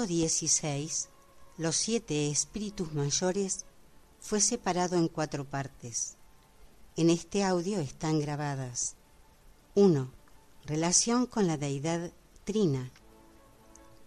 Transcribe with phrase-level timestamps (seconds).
[0.00, 1.08] El escrito 16,
[1.58, 3.66] los siete espíritus mayores,
[4.18, 6.16] fue separado en cuatro partes.
[6.96, 8.96] En este audio están grabadas
[9.74, 10.10] 1.
[10.64, 12.12] Relación con la deidad
[12.44, 12.90] Trina.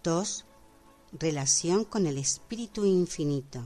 [0.03, 0.45] 2.
[1.19, 3.63] Relación con el Espíritu Infinito.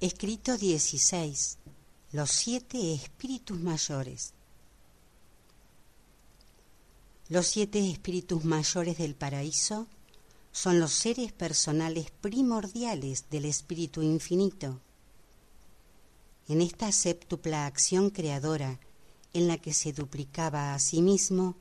[0.00, 1.58] Escrito 16.
[2.12, 4.32] Los siete espíritus mayores.
[7.28, 9.88] Los siete espíritus mayores del paraíso
[10.52, 14.78] son los seres personales primordiales del espíritu infinito.
[16.46, 18.78] En esta séptupla acción creadora
[19.32, 21.56] en la que se duplicaba a sí mismo,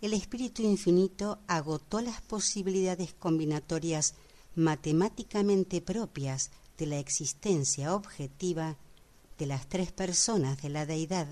[0.00, 4.14] el espíritu infinito agotó las posibilidades combinatorias
[4.56, 6.50] matemáticamente propias
[6.80, 8.78] de la existencia objetiva
[9.38, 11.28] de las tres personas de la deidad.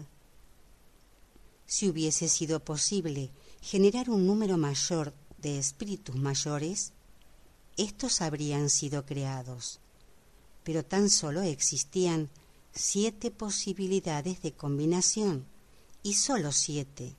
[1.66, 3.30] Si hubiese sido posible
[3.62, 6.92] generar un número mayor de espíritus mayores,
[7.78, 9.80] estos habrían sido creados,
[10.64, 12.28] pero tan solo existían
[12.74, 15.46] siete posibilidades de combinación
[16.02, 17.16] y sólo siete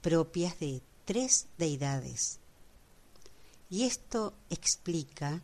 [0.00, 2.38] propias de tres deidades.
[3.68, 5.42] Y esto explica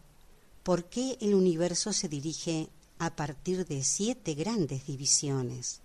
[0.63, 2.69] por qué el universo se dirige
[2.99, 5.81] a partir de siete grandes divisiones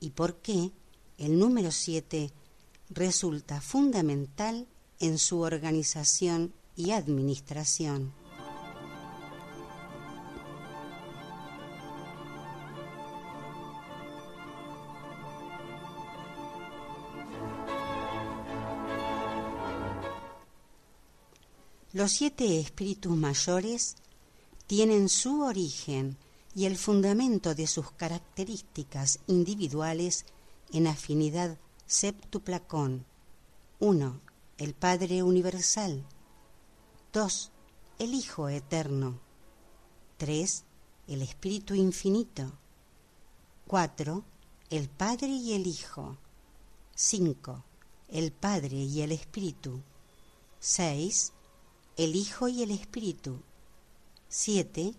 [0.00, 0.72] y por qué
[1.18, 2.32] el número siete
[2.90, 4.66] resulta fundamental
[5.00, 8.12] en su organización y administración.
[21.94, 23.94] Los siete espíritus mayores
[24.66, 26.16] tienen su origen
[26.52, 30.26] y el fundamento de sus características individuales
[30.72, 31.56] en afinidad
[31.86, 33.06] séptupla con
[33.78, 34.20] 1.
[34.58, 36.04] El Padre Universal
[37.12, 37.50] 2.
[38.00, 39.20] El Hijo Eterno
[40.16, 40.64] 3.
[41.06, 42.50] El Espíritu Infinito
[43.68, 44.24] 4.
[44.70, 46.16] El Padre y el Hijo
[46.96, 47.62] 5.
[48.08, 49.80] El Padre y el Espíritu
[50.58, 51.34] 6
[51.96, 53.40] el Hijo y el Espíritu.
[54.28, 54.94] 7.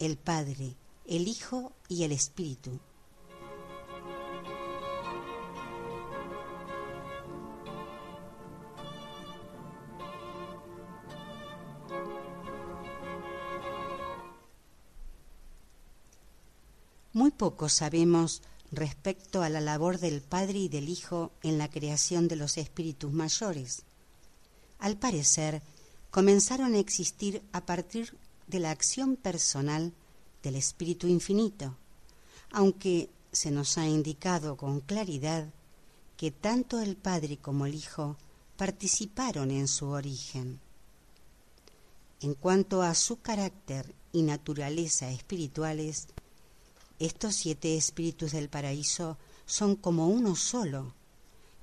[0.00, 0.74] El Padre,
[1.06, 2.80] el Hijo y el Espíritu.
[17.12, 22.26] Muy poco sabemos respecto a la labor del Padre y del Hijo en la creación
[22.26, 23.84] de los espíritus mayores.
[24.80, 25.62] Al parecer,
[26.16, 28.16] comenzaron a existir a partir
[28.46, 29.92] de la acción personal
[30.42, 31.76] del Espíritu Infinito,
[32.50, 35.52] aunque se nos ha indicado con claridad
[36.16, 38.16] que tanto el Padre como el Hijo
[38.56, 40.58] participaron en su origen.
[42.22, 46.06] En cuanto a su carácter y naturaleza espirituales,
[46.98, 50.94] estos siete espíritus del paraíso son como uno solo,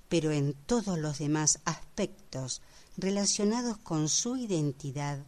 [0.09, 2.61] pero en todos los demás aspectos
[2.97, 5.25] relacionados con su identidad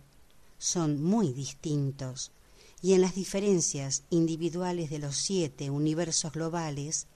[0.57, 2.31] son muy distintos
[2.81, 7.07] y en las diferencias individuales de los siete universos globales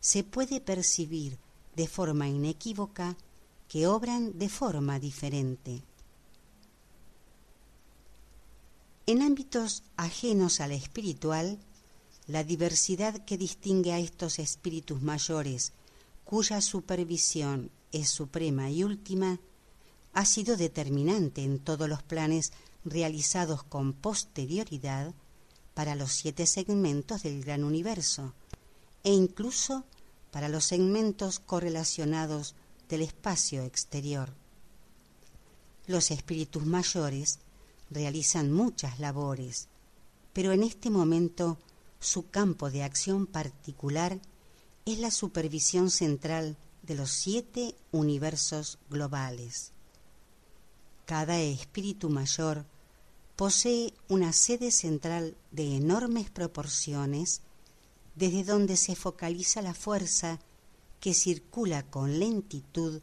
[0.00, 1.38] se puede percibir
[1.76, 3.16] de forma inequívoca
[3.68, 5.82] que obran de forma diferente.
[9.06, 11.58] En ámbitos ajenos al espiritual,
[12.26, 15.72] la diversidad que distingue a estos espíritus mayores,
[16.24, 19.40] cuya supervisión es suprema y última,
[20.14, 22.52] ha sido determinante en todos los planes
[22.84, 25.12] realizados con posterioridad
[25.74, 28.32] para los siete segmentos del gran universo
[29.02, 29.84] e incluso
[30.30, 32.54] para los segmentos correlacionados
[32.88, 34.32] del espacio exterior.
[35.86, 37.40] Los espíritus mayores
[37.90, 39.68] realizan muchas labores,
[40.32, 41.58] pero en este momento
[42.00, 44.20] su campo de acción particular
[44.84, 49.73] es la supervisión central de los siete universos globales.
[51.06, 52.64] Cada espíritu mayor
[53.36, 57.42] posee una sede central de enormes proporciones
[58.14, 60.38] desde donde se focaliza la fuerza
[61.00, 63.02] que circula con lentitud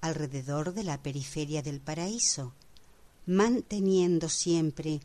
[0.00, 2.52] alrededor de la periferia del paraíso,
[3.26, 5.00] manteniendo siempre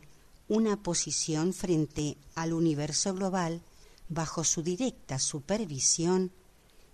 [0.48, 3.62] una posición frente al universo global
[4.08, 6.30] bajo su directa supervisión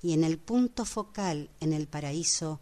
[0.02, 2.60] y en el punto focal en el paraíso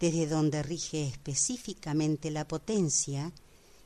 [0.00, 3.32] desde donde rige específicamente la potencia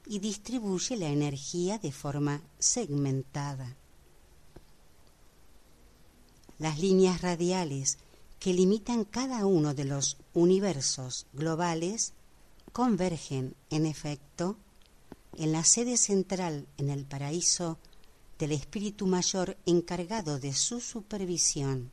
[0.07, 3.77] y distribuye la energía de forma segmentada.
[6.59, 7.99] Las líneas radiales
[8.39, 12.13] que limitan cada uno de los universos globales
[12.73, 14.57] convergen, en efecto,
[15.37, 17.79] en la sede central en el paraíso
[18.39, 21.93] del espíritu mayor encargado de su supervisión.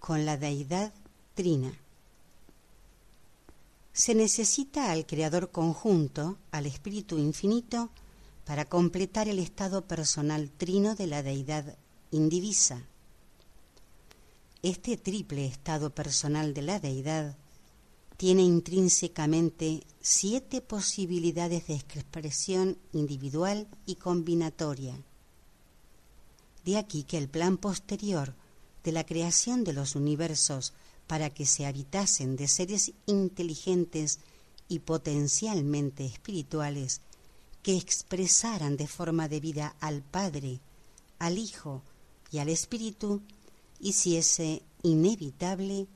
[0.00, 0.92] Con la deidad
[1.34, 1.72] trina.
[3.94, 7.88] Se necesita al creador conjunto, al espíritu infinito,
[8.44, 11.74] para completar el estado personal trino de la deidad
[12.10, 12.82] indivisa.
[14.62, 17.34] Este triple estado personal de la deidad
[18.18, 24.98] tiene intrínsecamente siete posibilidades de expresión individual y combinatoria
[26.64, 28.34] de aquí que el plan posterior
[28.84, 30.72] de la creación de los universos
[31.06, 34.18] para que se habitasen de seres inteligentes
[34.68, 37.00] y potencialmente espirituales
[37.62, 40.60] que expresaran de forma debida al Padre,
[41.18, 41.82] al Hijo
[42.30, 43.22] y al Espíritu,
[43.78, 45.86] hiciese inevitable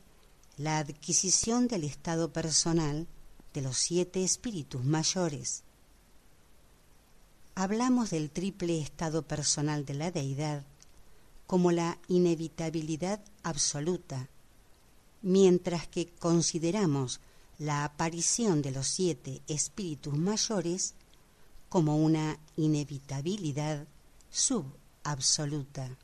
[0.56, 3.06] la adquisición del estado personal
[3.52, 5.62] de los siete espíritus mayores.
[7.54, 10.64] Hablamos del triple estado personal de la deidad
[11.46, 14.28] como la inevitabilidad absoluta,
[15.22, 17.20] mientras que consideramos
[17.58, 20.94] la aparición de los siete espíritus mayores
[21.68, 23.86] como una inevitabilidad
[24.30, 25.96] subabsoluta.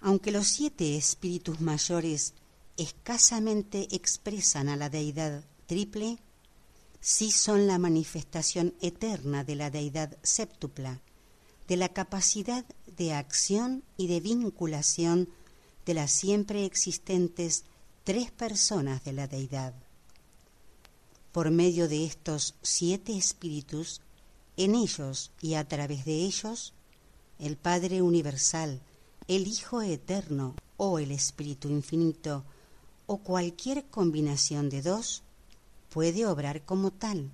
[0.00, 2.34] Aunque los siete espíritus mayores
[2.76, 6.18] escasamente expresan a la deidad triple
[7.06, 11.00] sí son la manifestación eterna de la deidad séptupla,
[11.68, 12.64] de la capacidad
[12.96, 15.28] de acción y de vinculación
[15.84, 17.62] de las siempre existentes
[18.02, 19.72] tres personas de la deidad.
[21.30, 24.00] Por medio de estos siete espíritus,
[24.56, 26.74] en ellos y a través de ellos,
[27.38, 28.80] el Padre Universal,
[29.28, 32.42] el Hijo Eterno o el Espíritu Infinito,
[33.06, 35.22] o cualquier combinación de dos,
[35.96, 37.30] puede obrar como tal.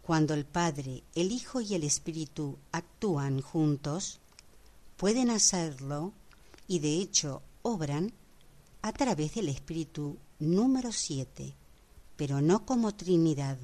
[0.00, 4.20] Cuando el Padre, el Hijo y el Espíritu actúan juntos,
[4.96, 6.14] pueden hacerlo
[6.66, 8.14] y de hecho obran
[8.80, 11.52] a través del Espíritu número siete,
[12.16, 13.58] pero no como Trinidad.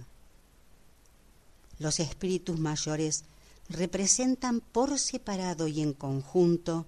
[1.79, 3.25] Los espíritus mayores
[3.71, 6.85] representan por separado y en conjunto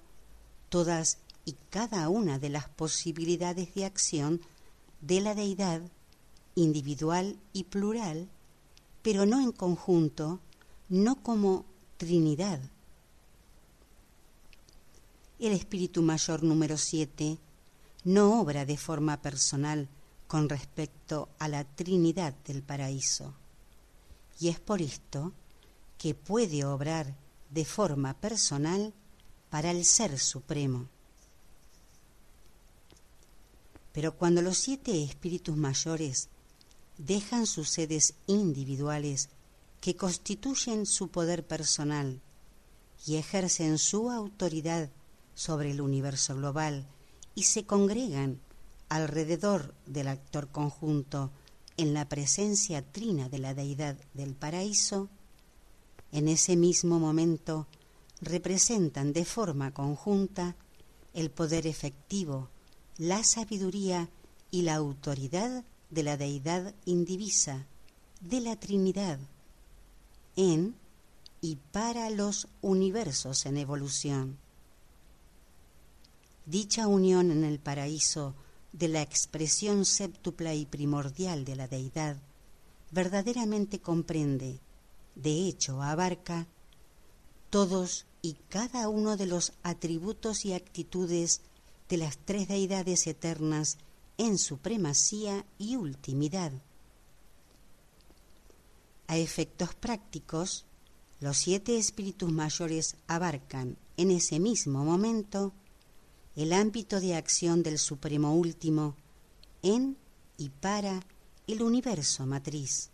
[0.68, 4.42] todas y cada una de las posibilidades de acción
[5.00, 5.80] de la deidad
[6.54, 8.28] individual y plural,
[9.02, 10.40] pero no en conjunto,
[10.88, 11.64] no como
[11.96, 12.60] Trinidad.
[15.38, 17.38] El Espíritu Mayor número 7
[18.04, 19.88] no obra de forma personal
[20.26, 23.34] con respecto a la Trinidad del paraíso.
[24.40, 25.32] Y es por esto
[25.98, 27.14] que puede obrar
[27.50, 28.92] de forma personal
[29.50, 30.88] para el Ser Supremo.
[33.92, 36.28] Pero cuando los siete espíritus mayores
[36.98, 39.28] dejan sus sedes individuales
[39.80, 42.20] que constituyen su poder personal
[43.06, 44.90] y ejercen su autoridad
[45.34, 46.86] sobre el universo global
[47.34, 48.40] y se congregan
[48.88, 51.30] alrededor del actor conjunto
[51.76, 55.08] en la presencia trina de la deidad del paraíso,
[56.12, 57.66] en ese mismo momento
[58.20, 60.54] representan de forma conjunta
[61.12, 62.48] el poder efectivo,
[62.96, 64.08] la sabiduría
[64.50, 67.66] y la autoridad de la deidad indivisa,
[68.20, 69.18] de la Trinidad,
[70.36, 70.74] en
[71.40, 74.38] y para los universos en evolución.
[76.46, 78.34] Dicha unión en el paraíso
[78.72, 82.16] de la expresión séptupla y primordial de la deidad
[82.94, 84.60] verdaderamente comprende,
[85.16, 86.46] de hecho abarca,
[87.50, 91.40] todos y cada uno de los atributos y actitudes
[91.88, 93.78] de las tres deidades eternas
[94.18, 96.52] en supremacía y ultimidad.
[99.06, 100.64] A efectos prácticos,
[101.20, 105.52] los siete espíritus mayores abarcan en ese mismo momento
[106.36, 108.96] el ámbito de acción del Supremo Último
[109.62, 109.96] en
[110.36, 111.00] y para
[111.46, 112.90] el universo matriz.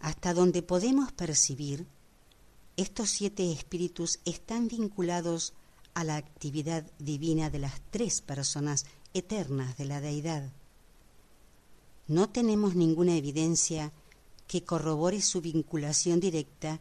[0.00, 1.86] Hasta donde podemos percibir,
[2.76, 5.52] estos siete espíritus están vinculados
[5.94, 10.50] a la actividad divina de las tres personas eternas de la deidad.
[12.08, 13.92] No tenemos ninguna evidencia
[14.46, 16.80] que corrobore su vinculación directa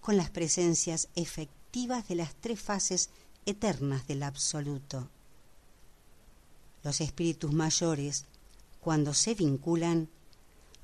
[0.00, 3.10] con las presencias efectivas de las tres fases
[3.46, 5.08] eternas del absoluto.
[6.82, 8.24] Los espíritus mayores,
[8.80, 10.08] cuando se vinculan,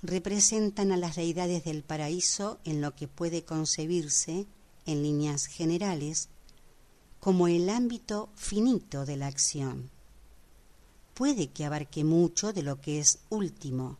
[0.02, 4.46] representan a las deidades del paraíso en lo que puede concebirse,
[4.84, 6.28] en líneas generales,
[7.26, 9.90] como el ámbito finito de la acción.
[11.12, 13.98] Puede que abarque mucho de lo que es último,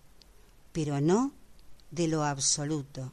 [0.70, 1.32] pero no
[1.90, 3.12] de lo absoluto.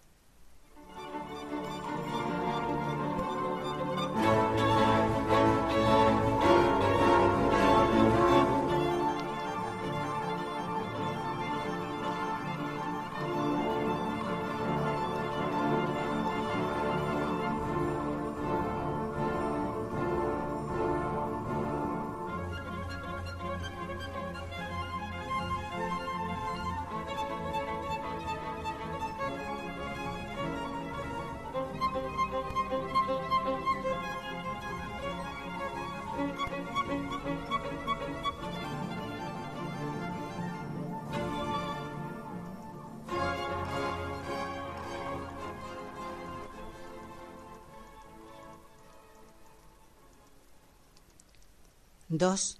[52.23, 52.57] Dos,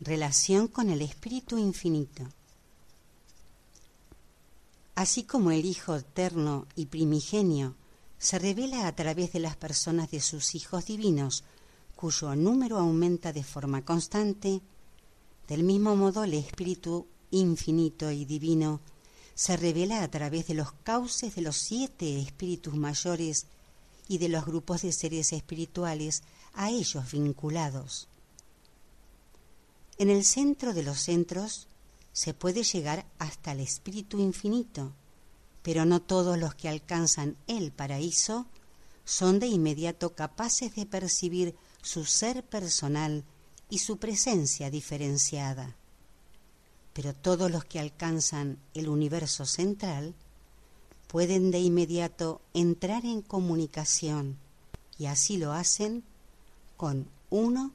[0.00, 2.24] Relación con el Espíritu Infinito.
[4.96, 7.76] Así como el Hijo eterno y primigenio
[8.18, 11.44] se revela a través de las personas de sus hijos divinos,
[11.94, 14.60] cuyo número aumenta de forma constante,
[15.46, 18.80] del mismo modo el Espíritu infinito y divino
[19.36, 23.46] se revela a través de los cauces de los siete espíritus mayores
[24.08, 28.08] y de los grupos de seres espirituales a ellos vinculados.
[29.98, 31.68] En el centro de los centros
[32.12, 34.92] se puede llegar hasta el espíritu infinito,
[35.62, 38.46] pero no todos los que alcanzan el paraíso
[39.04, 43.24] son de inmediato capaces de percibir su ser personal
[43.68, 45.76] y su presencia diferenciada.
[46.92, 50.14] Pero todos los que alcanzan el universo central
[51.08, 54.38] pueden de inmediato entrar en comunicación
[54.98, 56.04] y así lo hacen
[56.76, 57.72] con uno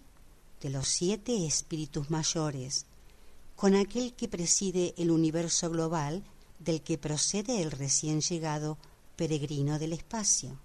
[0.61, 2.85] de los siete espíritus mayores,
[3.55, 6.23] con aquel que preside el universo global
[6.59, 8.77] del que procede el recién llegado
[9.15, 10.57] peregrino del espacio.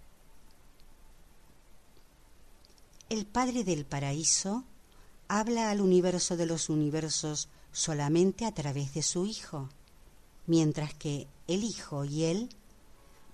[3.09, 4.65] El Padre del Paraíso
[5.29, 9.69] habla al universo de los universos solamente a través de su Hijo,
[10.47, 12.49] mientras que el Hijo y Él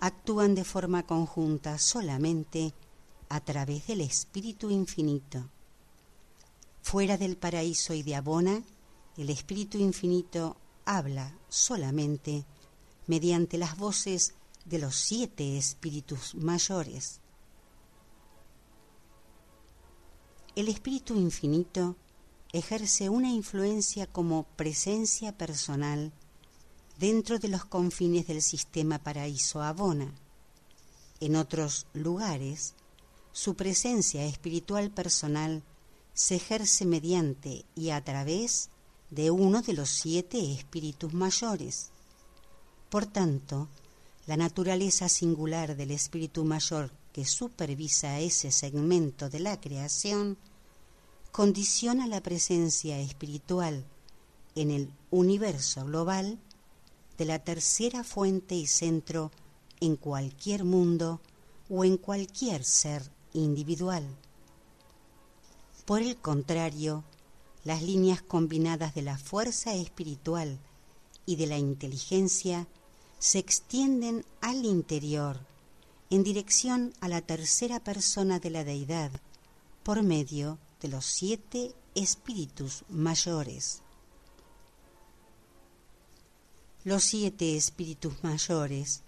[0.00, 2.72] actúan de forma conjunta solamente
[3.28, 5.44] a través del Espíritu Infinito.
[6.82, 8.62] Fuera del paraíso y de Abona,
[9.16, 12.44] el Espíritu Infinito habla solamente
[13.06, 14.34] mediante las voces
[14.64, 17.20] de los siete espíritus mayores.
[20.56, 21.96] El Espíritu Infinito
[22.52, 26.12] ejerce una influencia como presencia personal
[26.98, 30.12] dentro de los confines del sistema paraíso Abona.
[31.20, 32.74] En otros lugares,
[33.32, 35.62] su presencia espiritual personal
[36.20, 38.68] se ejerce mediante y a través
[39.08, 41.88] de uno de los siete espíritus mayores.
[42.90, 43.68] Por tanto,
[44.26, 50.36] la naturaleza singular del espíritu mayor que supervisa ese segmento de la creación
[51.32, 53.86] condiciona la presencia espiritual
[54.56, 56.38] en el universo global
[57.16, 59.30] de la tercera fuente y centro
[59.80, 61.22] en cualquier mundo
[61.70, 64.06] o en cualquier ser individual.
[65.90, 67.02] Por el contrario,
[67.64, 70.60] las líneas combinadas de la fuerza espiritual
[71.26, 72.68] y de la inteligencia
[73.18, 75.40] se extienden al interior
[76.08, 79.10] en dirección a la tercera persona de la deidad
[79.82, 83.82] por medio de los siete espíritus mayores.
[86.84, 89.02] Los siete espíritus mayores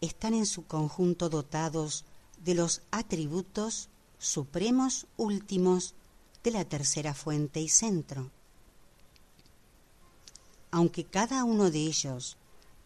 [0.00, 2.06] están en su conjunto dotados
[2.42, 5.94] de los atributos supremos últimos
[6.42, 8.30] de la tercera fuente y centro.
[10.70, 12.36] Aunque cada uno de ellos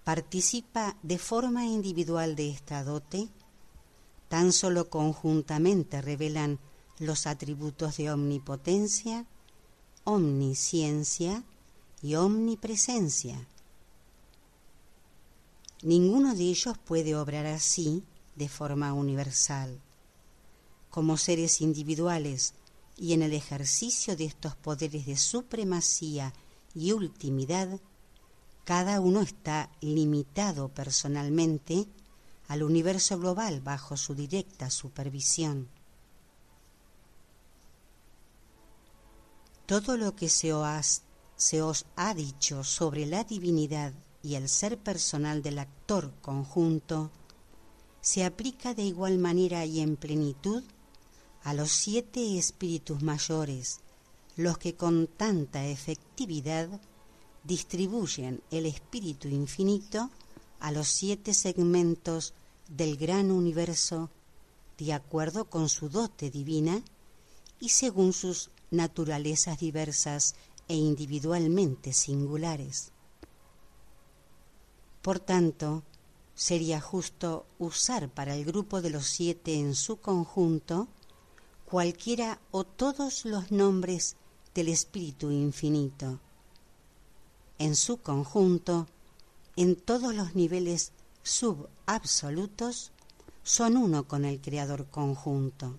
[0.05, 3.29] participa de forma individual de esta dote,
[4.29, 6.59] tan solo conjuntamente revelan
[6.99, 9.27] los atributos de omnipotencia,
[10.05, 11.45] omnisciencia
[12.03, 13.47] y omnipresencia.
[15.83, 18.03] Ninguno de ellos puede obrar así
[18.35, 19.81] de forma universal.
[20.91, 22.55] Como seres individuales
[22.97, 26.33] y en el ejercicio de estos poderes de supremacía
[26.75, 27.81] y ultimidad,
[28.65, 31.87] cada uno está limitado personalmente
[32.49, 35.69] al universo global bajo su directa supervisión.
[39.67, 41.03] Todo lo que se os,
[41.37, 47.11] se os ha dicho sobre la divinidad y el ser personal del actor conjunto
[48.01, 50.63] se aplica de igual manera y en plenitud
[51.47, 53.79] a los siete espíritus mayores,
[54.35, 56.69] los que con tanta efectividad
[57.45, 60.11] distribuyen el espíritu infinito
[60.59, 62.35] a los siete segmentos
[62.69, 64.11] del gran universo
[64.77, 66.83] de acuerdo con su dote divina
[67.61, 70.35] y según sus naturalezas diversas
[70.67, 72.91] e individualmente singulares.
[75.01, 75.85] Por tanto,
[76.35, 80.89] sería justo usar para el grupo de los siete en su conjunto
[81.67, 84.17] cualquiera o todos los nombres
[84.55, 86.21] del Espíritu Infinito.
[87.59, 88.87] En su conjunto,
[89.57, 92.93] en todos los niveles subabsolutos,
[93.43, 95.79] son uno con el Creador conjunto.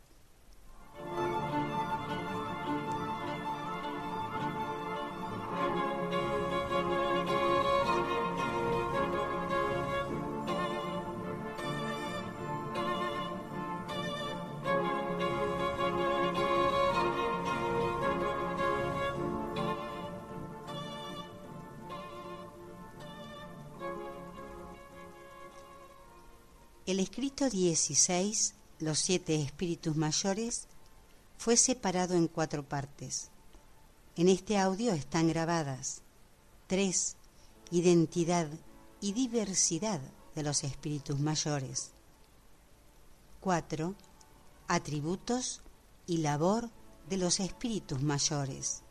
[26.91, 30.67] El escrito 16, los siete espíritus mayores,
[31.37, 33.29] fue separado en cuatro partes.
[34.17, 36.01] En este audio están grabadas
[36.67, 37.15] tres,
[37.71, 38.49] identidad
[38.99, 40.01] y diversidad
[40.35, 41.91] de los espíritus mayores.
[43.39, 43.95] Cuatro,
[44.67, 45.61] atributos
[46.07, 46.69] y labor
[47.07, 48.81] de los espíritus mayores.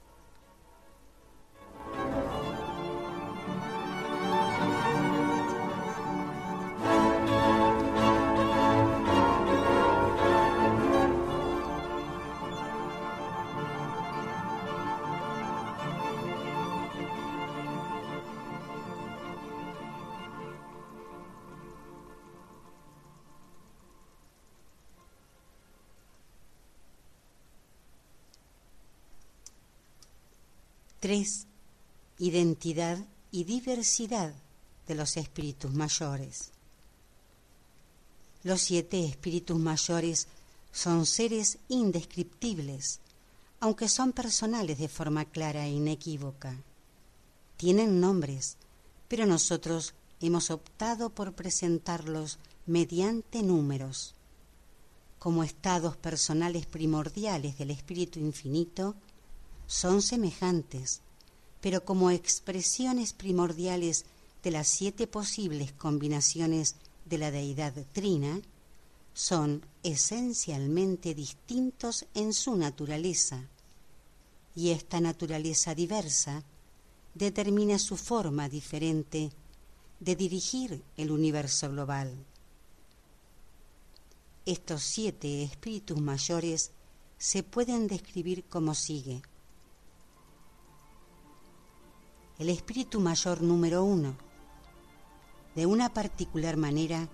[31.10, 31.48] Tres,
[32.20, 34.32] identidad y diversidad
[34.86, 36.52] de los espíritus mayores.
[38.44, 40.28] Los siete espíritus mayores
[40.70, 43.00] son seres indescriptibles,
[43.58, 46.54] aunque son personales de forma clara e inequívoca.
[47.56, 48.56] Tienen nombres,
[49.08, 54.14] pero nosotros hemos optado por presentarlos mediante números.
[55.18, 58.94] Como estados personales primordiales del Espíritu Infinito,
[59.70, 61.00] son semejantes,
[61.60, 64.04] pero como expresiones primordiales
[64.42, 68.40] de las siete posibles combinaciones de la deidad trina,
[69.14, 73.48] son esencialmente distintos en su naturaleza,
[74.56, 76.42] y esta naturaleza diversa
[77.14, 79.30] determina su forma diferente
[80.00, 82.12] de dirigir el universo global.
[84.46, 86.72] Estos siete espíritus mayores
[87.18, 89.22] se pueden describir como sigue
[92.40, 94.16] el espíritu mayor número uno.
[95.54, 97.06] De una particular manera,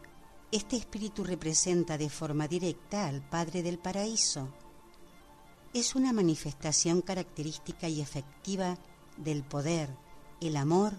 [0.53, 4.49] este espíritu representa de forma directa al Padre del Paraíso.
[5.75, 8.79] Es una manifestación característica y efectiva
[9.17, 9.91] del poder,
[10.41, 10.93] el amor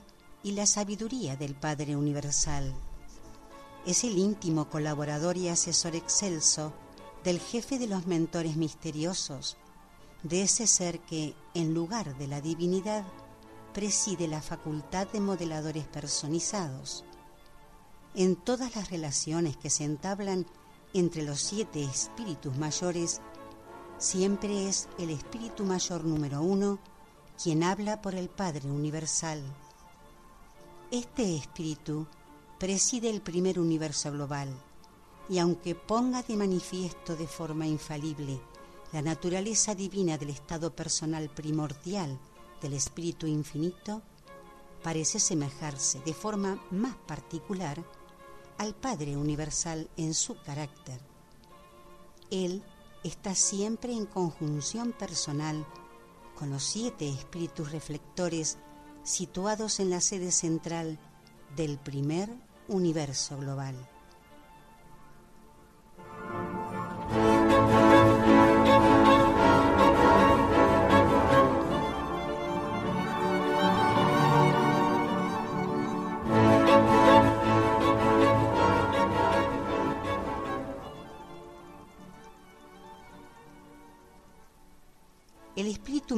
[0.43, 2.75] y la sabiduría del Padre Universal.
[3.85, 6.73] Es el íntimo colaborador y asesor excelso
[7.23, 9.55] del jefe de los mentores misteriosos,
[10.23, 13.05] de ese ser que, en lugar de la divinidad,
[13.73, 17.03] preside la facultad de modeladores personizados.
[18.15, 20.45] En todas las relaciones que se entablan
[20.93, 23.21] entre los siete espíritus mayores,
[23.97, 26.79] siempre es el espíritu mayor número uno
[27.41, 29.43] quien habla por el Padre Universal.
[30.89, 32.07] Este espíritu
[32.57, 34.49] preside el primer universo global
[35.29, 38.39] y aunque ponga de manifiesto de forma infalible
[38.93, 42.17] la naturaleza divina del estado personal primordial
[42.61, 44.01] del Espíritu Infinito
[44.83, 47.83] parece semejarse de forma más particular
[48.57, 50.99] al Padre Universal en su carácter.
[52.31, 52.63] Él
[53.03, 55.65] está siempre en conjunción personal
[56.35, 58.57] con los siete espíritus reflectores
[59.03, 60.99] situados en la sede central
[61.55, 62.29] del primer
[62.67, 63.75] universo global.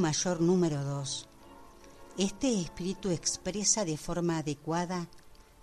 [0.09, 1.27] Mayor número dos.
[2.17, 5.07] Este espíritu expresa de forma adecuada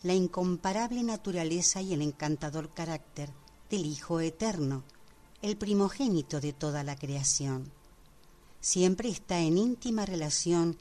[0.04, 3.28] la incomparable naturaleza y el encantador carácter
[3.68, 4.84] del Hijo Eterno,
[5.42, 7.72] el primogénito de toda la creación.
[8.60, 10.78] Siempre está en íntima relación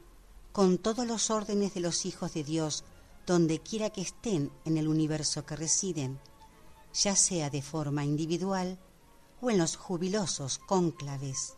[0.51, 2.84] con todos los órdenes de los hijos de Dios,
[3.25, 6.19] donde quiera que estén en el universo que residen,
[6.93, 8.78] ya sea de forma individual
[9.41, 11.56] o en los jubilosos cónclaves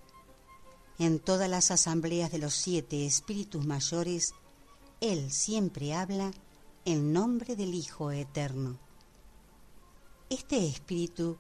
[1.00, 4.34] en todas las asambleas de los siete espíritus mayores,
[5.00, 6.32] Él siempre habla
[6.86, 8.78] en nombre del Hijo Eterno.
[10.30, 11.38] Este espíritu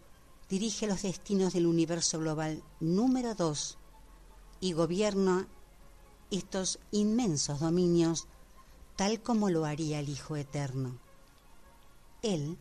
[0.49, 3.77] dirige los destinos del universo global número dos
[4.59, 5.47] y gobierna
[6.31, 8.27] estos inmensos dominios
[8.95, 10.99] tal como lo haría el Hijo Eterno.
[12.21, 12.57] Él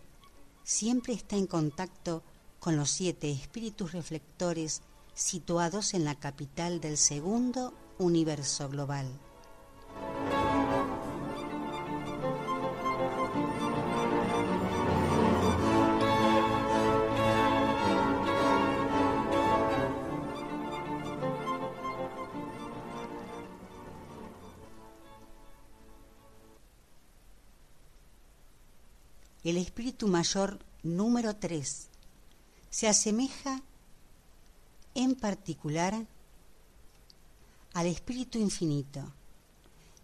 [0.65, 2.23] siempre está en contacto
[2.61, 4.83] con los siete espíritus reflectores
[5.17, 9.09] situados en la capital del segundo universo global.
[29.49, 31.89] el espíritu mayor número 3
[32.69, 33.63] se asemeja
[34.97, 36.07] en particular
[37.75, 39.13] al espíritu infinito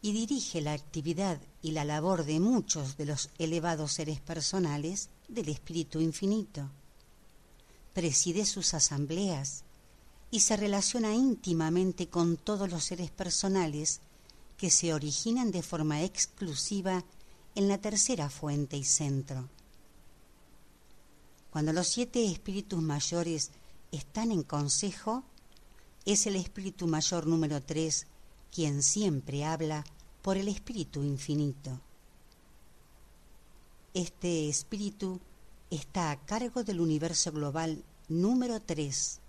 [0.03, 5.49] y dirige la actividad y la labor de muchos de los elevados seres personales del
[5.49, 6.69] espíritu infinito.
[7.95, 9.65] Preside sus asambleas
[10.31, 14.01] y se relaciona íntimamente con todos los seres personales
[14.59, 17.03] que se originan de forma exclusiva
[17.55, 19.49] en la tercera fuente y centro.
[21.51, 23.51] Cuando los siete espíritus mayores
[23.93, 25.23] están en consejo,
[26.05, 28.07] es el espíritu mayor número tres
[28.51, 29.85] quien siempre habla
[30.21, 31.81] por el espíritu infinito.
[33.95, 35.21] Este espíritu
[35.71, 39.21] está a cargo del universo global número tres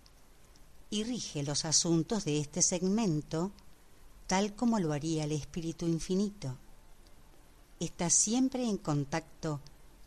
[0.89, 3.51] y rige los asuntos de este segmento
[4.25, 6.57] tal como lo haría el espíritu infinito
[7.85, 9.59] está siempre en contacto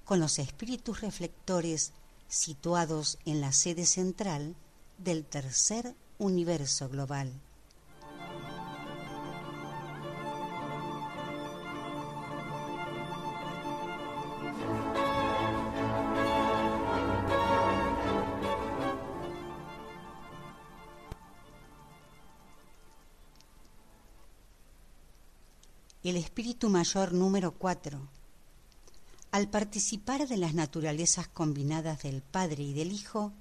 [0.04, 1.92] con los espíritus reflectores
[2.28, 4.56] situados en la sede central
[4.98, 7.32] del tercer universo global.
[26.08, 28.15] el espíritu mayor número 4.
[29.36, 33.34] Al participar de las naturalezas combinadas del Padre y del Hijo,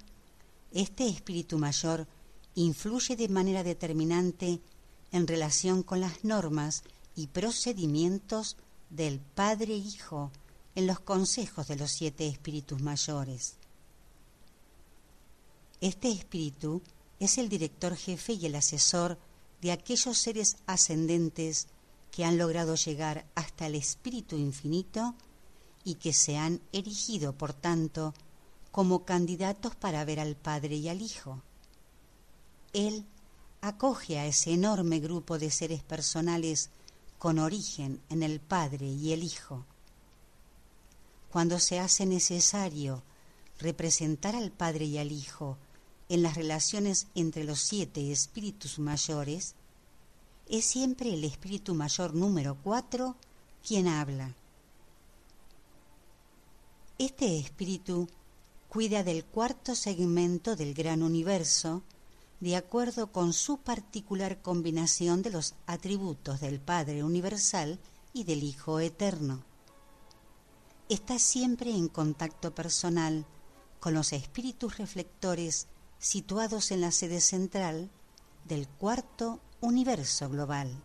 [0.70, 2.06] este espíritu mayor
[2.54, 4.60] influye de manera determinante
[5.10, 6.82] en relación con las normas
[7.14, 8.58] y procedimientos
[8.90, 10.30] del Padre e Hijo
[10.74, 13.54] en los consejos de los siete espíritus mayores.
[15.80, 16.82] Este espíritu
[17.20, 19.16] es el director jefe y el asesor
[19.62, 21.68] de aquellos seres ascendentes
[22.10, 25.14] que han logrado llegar hasta el Espíritu Infinito
[25.86, 28.12] y que se han erigido, por tanto,
[28.72, 31.40] como candidatos para ver al Padre y al Hijo.
[32.72, 33.06] Él
[33.60, 36.70] acoge a ese enorme grupo de seres personales
[37.20, 39.64] con origen en el Padre y el Hijo.
[41.30, 43.04] Cuando se hace necesario
[43.60, 45.56] representar al Padre y al Hijo
[46.08, 49.54] en las relaciones entre los siete espíritus mayores,
[50.48, 53.14] es siempre el espíritu mayor número cuatro
[53.64, 54.34] quien habla.
[56.98, 58.08] Este espíritu
[58.70, 61.82] cuida del cuarto segmento del gran universo
[62.40, 67.78] de acuerdo con su particular combinación de los atributos del Padre Universal
[68.14, 69.44] y del Hijo Eterno.
[70.88, 73.26] Está siempre en contacto personal
[73.78, 75.66] con los espíritus reflectores
[75.98, 77.90] situados en la sede central
[78.46, 80.82] del cuarto universo global.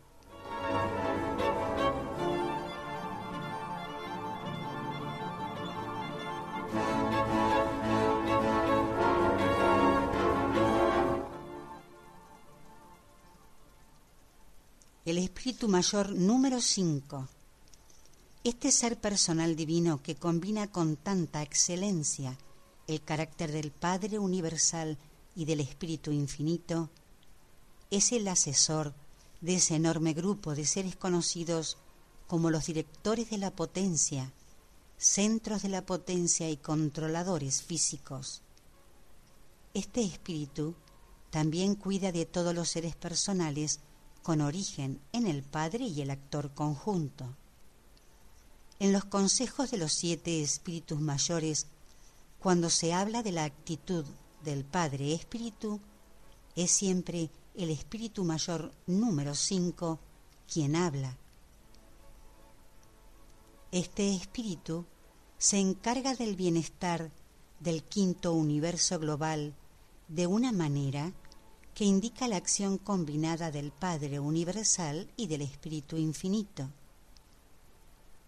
[15.41, 17.27] Espíritu Mayor número 5.
[18.43, 22.37] Este ser personal divino que combina con tanta excelencia
[22.85, 24.99] el carácter del Padre Universal
[25.35, 26.91] y del Espíritu Infinito,
[27.89, 28.93] es el asesor
[29.41, 31.77] de ese enorme grupo de seres conocidos
[32.27, 34.31] como los directores de la potencia,
[34.99, 38.43] centros de la potencia y controladores físicos.
[39.73, 40.75] Este espíritu
[41.31, 43.79] también cuida de todos los seres personales
[44.23, 47.35] con origen en el Padre y el actor conjunto.
[48.79, 51.67] En los consejos de los siete espíritus mayores,
[52.39, 54.05] cuando se habla de la actitud
[54.43, 55.79] del Padre Espíritu,
[56.55, 59.99] es siempre el espíritu mayor número 5
[60.51, 61.17] quien habla.
[63.71, 64.85] Este espíritu
[65.37, 67.11] se encarga del bienestar
[67.59, 69.53] del quinto universo global
[70.07, 71.13] de una manera
[71.73, 76.69] que indica la acción combinada del Padre Universal y del Espíritu Infinito.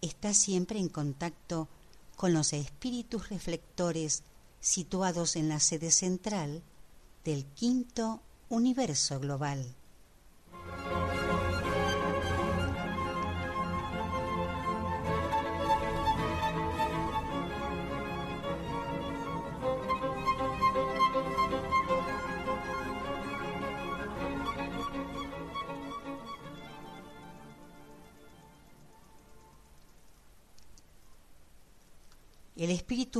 [0.00, 1.68] Está siempre en contacto
[2.16, 4.22] con los espíritus reflectores
[4.60, 6.62] situados en la sede central
[7.24, 9.74] del quinto universo global.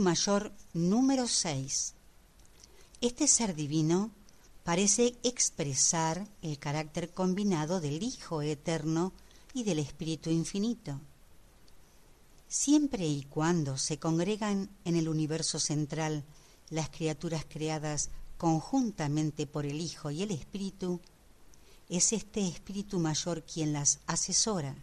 [0.00, 1.94] Mayor número 6.
[3.00, 4.10] Este ser divino
[4.64, 9.12] parece expresar el carácter combinado del Hijo eterno
[9.52, 11.00] y del Espíritu infinito.
[12.48, 16.24] Siempre y cuando se congregan en el universo central
[16.70, 21.00] las criaturas creadas conjuntamente por el Hijo y el Espíritu,
[21.88, 24.74] es este Espíritu mayor quien las asesora.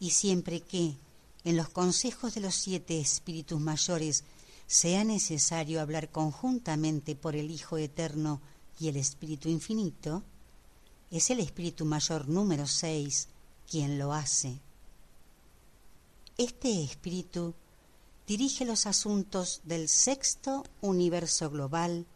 [0.00, 0.96] Y siempre que,
[1.44, 4.24] en los consejos de los siete espíritus mayores
[4.66, 8.40] sea necesario hablar conjuntamente por el Hijo Eterno
[8.80, 10.22] y el Espíritu Infinito,
[11.10, 13.28] es el Espíritu Mayor número seis
[13.70, 14.58] quien lo hace.
[16.38, 17.54] Este Espíritu
[18.26, 22.06] dirige los asuntos del sexto universo global,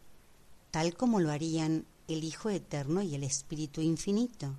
[0.71, 4.55] tal como lo harían el Hijo Eterno y el Espíritu Infinito.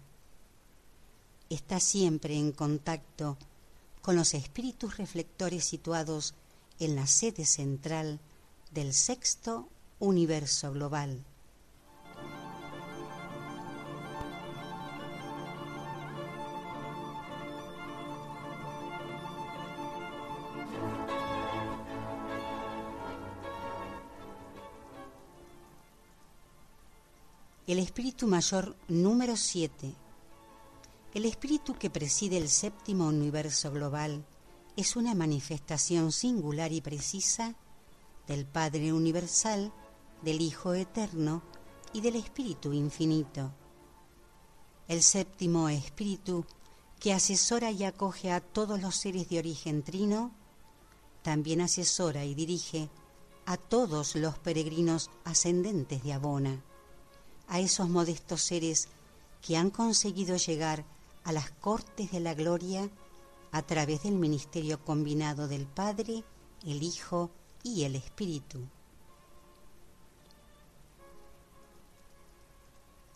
[1.50, 3.38] Está siempre en contacto
[4.02, 6.34] con los espíritus reflectores situados
[6.80, 8.20] en la sede central
[8.72, 9.68] del sexto
[10.00, 11.26] universo global.
[27.68, 29.94] El espíritu mayor número 7
[31.14, 34.24] el espíritu que preside el séptimo universo global
[34.76, 37.56] es una manifestación singular y precisa
[38.28, 39.74] del Padre Universal,
[40.22, 41.42] del Hijo Eterno
[41.94, 43.52] y del Espíritu Infinito.
[44.88, 46.46] El séptimo espíritu
[47.00, 50.32] que asesora y acoge a todos los seres de origen trino,
[51.24, 52.90] también asesora y dirige
[53.46, 56.64] a todos los peregrinos ascendentes de Abona,
[57.48, 58.90] a esos modestos seres
[59.42, 60.99] que han conseguido llegar a
[61.32, 62.90] las cortes de la gloria
[63.52, 66.24] a través del ministerio combinado del Padre,
[66.66, 67.32] el Hijo
[67.64, 68.60] y el Espíritu.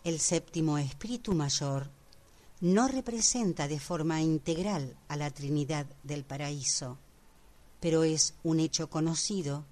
[0.04, 1.90] El séptimo Espíritu Mayor
[2.60, 6.98] no representa de forma integral a la Trinidad del Paraíso,
[7.80, 9.64] pero es un hecho conocido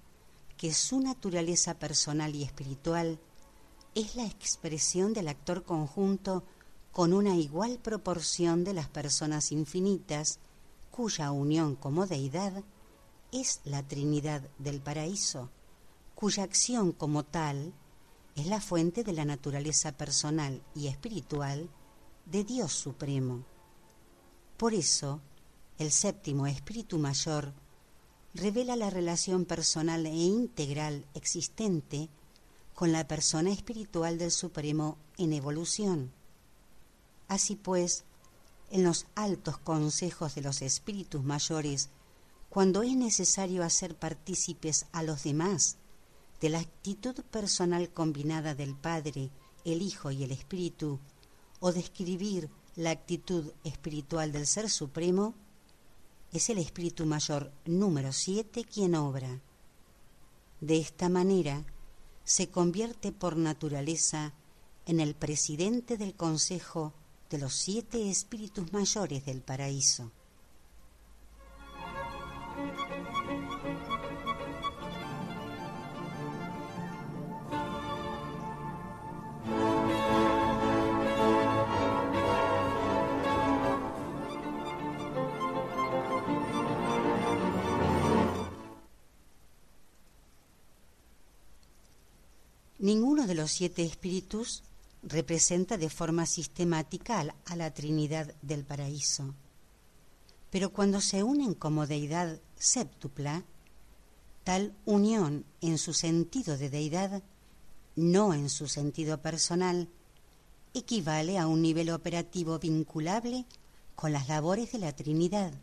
[0.57, 3.19] que su naturaleza personal y espiritual
[3.95, 6.43] es la expresión del actor conjunto
[6.93, 10.37] con una igual proporción de las personas infinitas,
[10.91, 12.63] cuya unión como deidad
[13.31, 15.49] es la Trinidad del Paraíso,
[16.13, 17.73] cuya acción como tal
[18.35, 21.67] es la fuente de la naturaleza personal y espiritual
[22.27, 23.43] de Dios Supremo.
[24.55, 25.19] Por eso,
[25.79, 27.53] el séptimo Espíritu Mayor
[28.35, 32.07] revela la relación personal e integral existente
[32.75, 36.11] con la persona espiritual del Supremo en evolución
[37.33, 38.03] Así pues,
[38.69, 41.89] en los altos consejos de los espíritus mayores,
[42.47, 45.77] cuando es necesario hacer partícipes a los demás
[46.39, 49.31] de la actitud personal combinada del Padre,
[49.65, 50.99] el Hijo y el Espíritu,
[51.59, 55.33] o describir la actitud espiritual del Ser Supremo,
[56.33, 59.41] es el Espíritu Mayor número siete quien obra.
[60.61, 61.65] De esta manera,
[62.25, 64.33] se convierte por naturaleza
[64.85, 66.93] en el presidente del Consejo
[67.29, 70.11] de los siete espíritus mayores del paraíso.
[92.79, 94.61] Ninguno de los siete espíritus
[95.03, 99.35] representa de forma sistemática a la Trinidad del Paraíso.
[100.49, 103.43] Pero cuando se unen como deidad séptupla,
[104.43, 107.23] tal unión en su sentido de deidad,
[107.95, 109.89] no en su sentido personal,
[110.73, 113.45] equivale a un nivel operativo vinculable
[113.95, 115.53] con las labores de la Trinidad.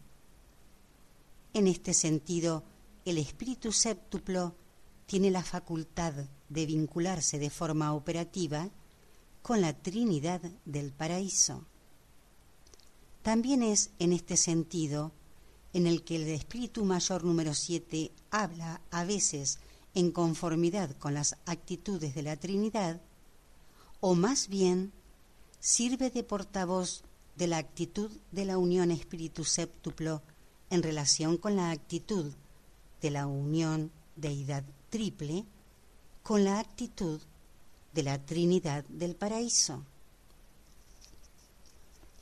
[1.53, 2.63] En este sentido,
[3.05, 4.55] el espíritu séptuplo
[5.07, 6.13] tiene la facultad
[6.49, 8.71] de vincularse de forma operativa
[9.43, 11.65] con la Trinidad del paraíso.
[13.23, 15.13] También es en este sentido
[15.73, 19.59] en el que el Espíritu Mayor número 7 habla a veces
[19.95, 23.01] en conformidad con las actitudes de la Trinidad,
[24.01, 24.93] o más bien
[25.59, 27.03] sirve de portavoz
[27.37, 30.23] de la actitud de la unión Espíritu Séptuplo
[30.71, 32.33] en relación con la actitud
[33.01, 35.45] de la unión Deidad Triple,
[36.23, 37.21] con la actitud
[37.93, 39.85] de la Trinidad del Paraíso.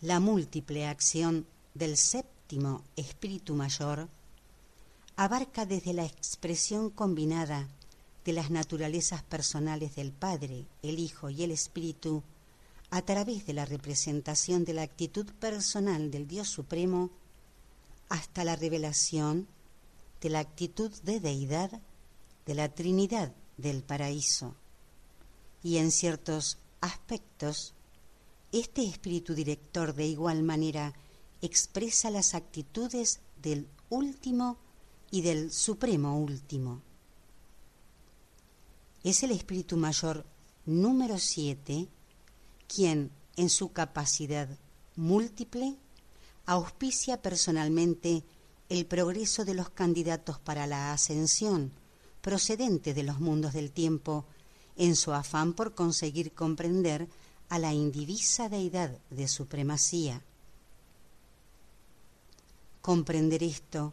[0.01, 4.09] La múltiple acción del séptimo Espíritu Mayor
[5.17, 7.69] abarca desde la expresión combinada
[8.25, 12.23] de las naturalezas personales del Padre, el Hijo y el Espíritu,
[12.91, 17.11] a través de la representación de la actitud personal del Dios Supremo,
[18.09, 19.49] hasta la revelación
[20.21, 21.71] de la actitud de deidad
[22.47, 24.55] de la Trinidad del paraíso.
[25.63, 27.75] Y en ciertos aspectos,
[28.53, 30.95] este espíritu director de igual manera
[31.43, 34.59] expresa las actitudes del último
[35.11, 36.83] y del supremo último.
[39.05, 40.27] Es el espíritu mayor
[40.67, 41.89] número siete
[42.67, 44.49] quien, en su capacidad
[44.97, 45.77] múltiple,
[46.45, 48.25] auspicia personalmente
[48.69, 51.73] el progreso de los candidatos para la ascensión
[52.21, 54.27] procedente de los mundos del tiempo
[54.79, 57.09] en su afán por conseguir comprender
[57.49, 60.23] a la indivisa deidad de supremacía.
[62.81, 63.93] Comprender esto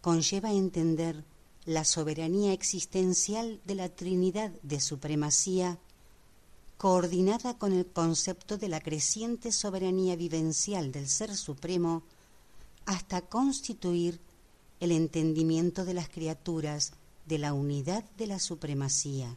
[0.00, 1.24] conlleva entender
[1.64, 5.78] la soberanía existencial de la Trinidad de supremacía
[6.78, 12.02] coordinada con el concepto de la creciente soberanía vivencial del Ser Supremo
[12.84, 14.20] hasta constituir
[14.80, 16.92] el entendimiento de las criaturas
[17.26, 19.36] de la unidad de la supremacía.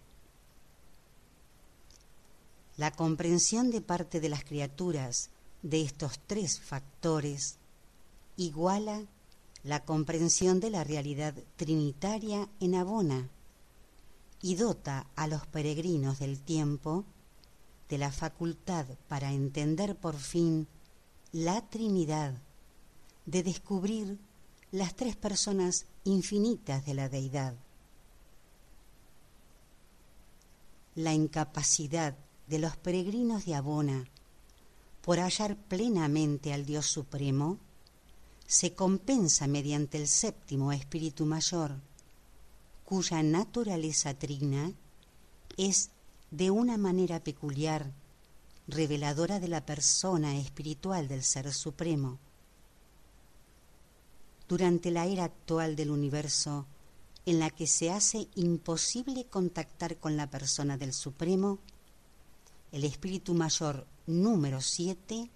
[2.79, 5.31] La comprensión de parte de las criaturas
[5.63, 7.57] de estos tres factores
[8.37, 9.03] iguala
[9.63, 13.27] la comprensión de la realidad trinitaria en Abona
[14.41, 17.03] y dota a los peregrinos del tiempo
[17.89, 20.65] de la facultad para entender por fin
[21.33, 22.35] la Trinidad,
[23.25, 24.17] de descubrir
[24.71, 27.55] las tres personas infinitas de la deidad.
[30.95, 32.15] La incapacidad
[32.49, 34.05] de los peregrinos de Abona
[35.01, 37.57] por hallar plenamente al Dios Supremo
[38.47, 41.75] se compensa mediante el séptimo espíritu mayor,
[42.83, 44.73] cuya naturaleza trina
[45.57, 45.91] es
[46.31, 47.91] de una manera peculiar,
[48.67, 52.17] reveladora de la persona espiritual del Ser Supremo.
[54.47, 56.65] Durante la era actual del universo,
[57.27, 61.59] en la que se hace imposible contactar con la persona del Supremo,
[62.71, 65.29] el Espíritu Mayor número 7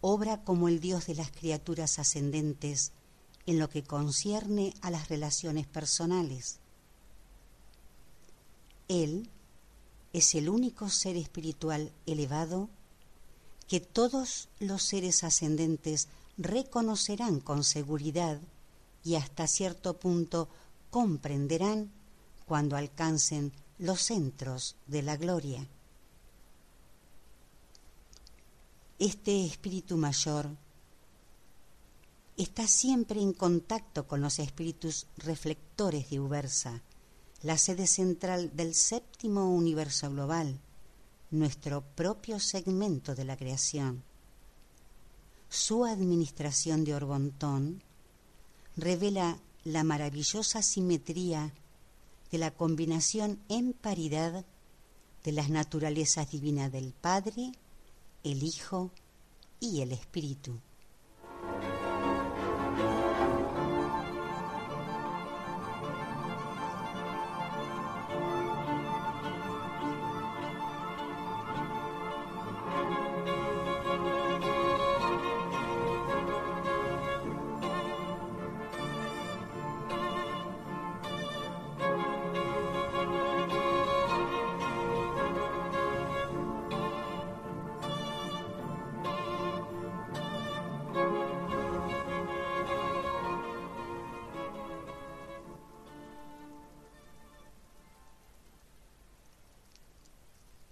[0.00, 2.92] obra como el Dios de las criaturas ascendentes
[3.46, 6.58] en lo que concierne a las relaciones personales.
[8.88, 9.28] Él
[10.12, 12.68] es el único ser espiritual elevado
[13.66, 18.40] que todos los seres ascendentes reconocerán con seguridad
[19.04, 20.48] y hasta cierto punto
[20.90, 21.90] comprenderán
[22.46, 25.68] cuando alcancen los centros de la gloria.
[28.98, 30.56] Este espíritu mayor
[32.36, 36.82] está siempre en contacto con los espíritus reflectores de Ubersa,
[37.42, 40.58] la sede central del séptimo universo global,
[41.30, 44.02] nuestro propio segmento de la creación.
[45.48, 47.84] Su administración de Orbontón
[48.76, 51.52] revela la maravillosa simetría
[52.32, 54.44] de la combinación en paridad
[55.22, 57.52] de las naturalezas divinas del Padre,
[58.30, 58.90] el Hijo
[59.58, 60.60] y el Espíritu.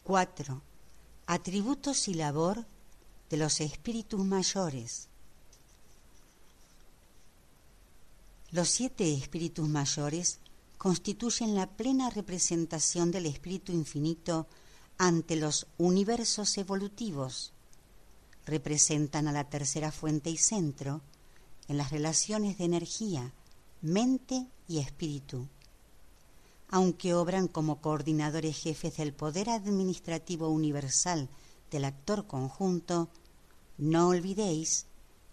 [0.07, 0.62] 4.
[1.26, 2.64] Atributos y labor
[3.28, 5.09] de los espíritus mayores.
[8.52, 10.38] Los siete espíritus mayores
[10.78, 14.46] constituyen la plena representación del espíritu infinito
[14.96, 17.52] ante los universos evolutivos.
[18.44, 21.00] Representan a la tercera fuente y centro
[21.66, 23.32] en las relaciones de energía,
[23.82, 25.48] mente y espíritu
[26.69, 31.29] aunque obran como coordinadores jefes del poder administrativo universal
[31.71, 33.09] del actor conjunto,
[33.79, 34.87] no olvidéis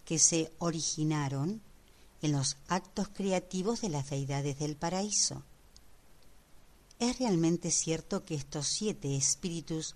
[0.06, 1.62] que se originaron
[2.22, 5.44] en los actos creativos de las deidades del paraíso.
[7.00, 9.96] Es realmente cierto que estos siete espíritus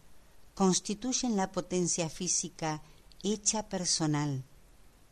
[0.56, 2.82] constituyen la potencia física
[3.24, 4.44] hecha personal,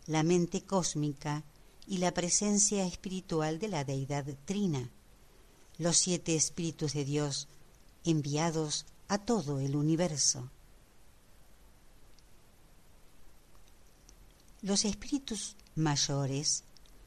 [0.08, 1.44] la mente cósmica
[1.88, 4.92] y la presencia espiritual de la deidad Trina,
[5.78, 7.48] los siete espíritus de Dios
[8.04, 10.50] enviados a todo el universo.
[14.62, 16.64] Los espíritus mayores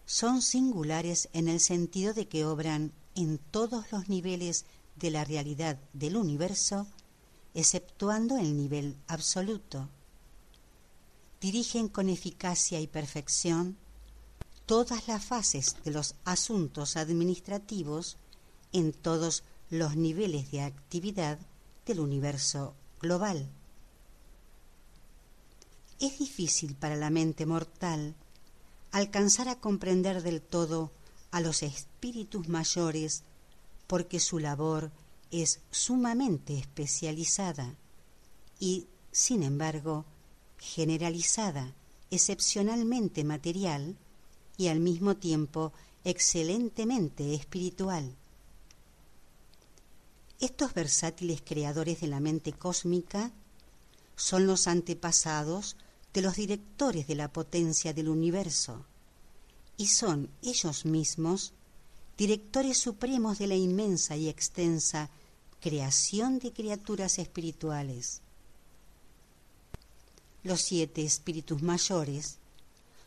[0.07, 4.64] son singulares en el sentido de que obran en todos los niveles
[4.97, 6.87] de la realidad del universo,
[7.55, 9.89] exceptuando el nivel absoluto.
[11.41, 13.77] Dirigen con eficacia y perfección
[14.66, 18.19] todas las fases de los asuntos administrativos
[18.73, 21.39] en todos los niveles de actividad
[21.87, 23.49] del universo global.
[26.01, 28.14] Es difícil para la mente mortal
[28.93, 30.93] alcanzar a comprender del todo
[31.31, 33.23] a los espíritus mayores
[33.87, 34.91] porque su labor
[35.31, 37.75] es sumamente especializada
[38.59, 40.05] y, sin embargo,
[40.59, 41.75] generalizada,
[42.11, 43.97] excepcionalmente material
[44.57, 45.73] y al mismo tiempo
[46.05, 48.16] excelentemente espiritual.
[50.41, 53.32] Estos versátiles creadores de la mente cósmica
[54.14, 55.76] son los antepasados
[56.14, 58.84] de los directores de la potencia del universo
[59.76, 61.55] y son ellos mismos
[62.16, 65.11] directores supremos de la inmensa y extensa
[65.61, 68.20] creación de criaturas espirituales.
[70.45, 72.39] Los siete espíritus mayores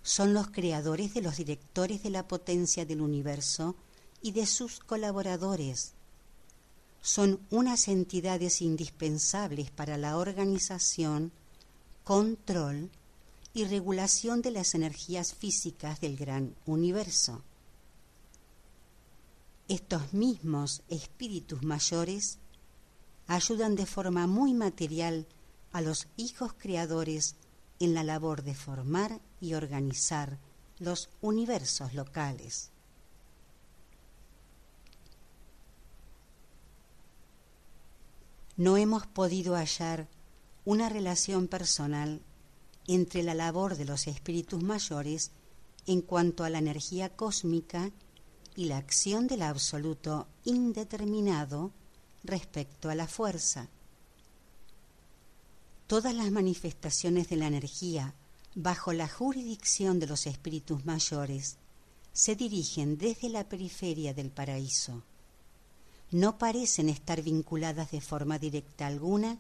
[0.04, 3.76] son los creadores de los directores de la potencia del universo
[4.22, 5.94] y de sus colaboradores
[7.02, 11.32] son unas entidades indispensables para la organización,
[12.04, 12.90] control
[13.54, 17.44] y regulación de las energías físicas del gran universo.
[19.68, 22.38] Estos mismos espíritus mayores
[23.28, 25.26] ayudan de forma muy material
[25.72, 27.36] a los hijos creadores
[27.80, 30.38] en la labor de formar y organizar
[30.80, 32.72] los universos locales.
[38.62, 40.08] No hemos podido hallar
[40.66, 42.22] una relación personal
[42.86, 45.32] entre la labor de los espíritus mayores
[45.88, 47.90] en cuanto a la energía cósmica
[48.56, 51.72] y la acción del absoluto indeterminado
[52.24, 53.68] respecto a la fuerza.
[55.88, 58.14] Todas las manifestaciones de la energía
[58.54, 61.58] bajo la jurisdicción de los espíritus mayores
[62.14, 65.02] se dirigen desde la periferia del paraíso
[66.12, 69.38] no parecen estar vinculadas de forma directa alguna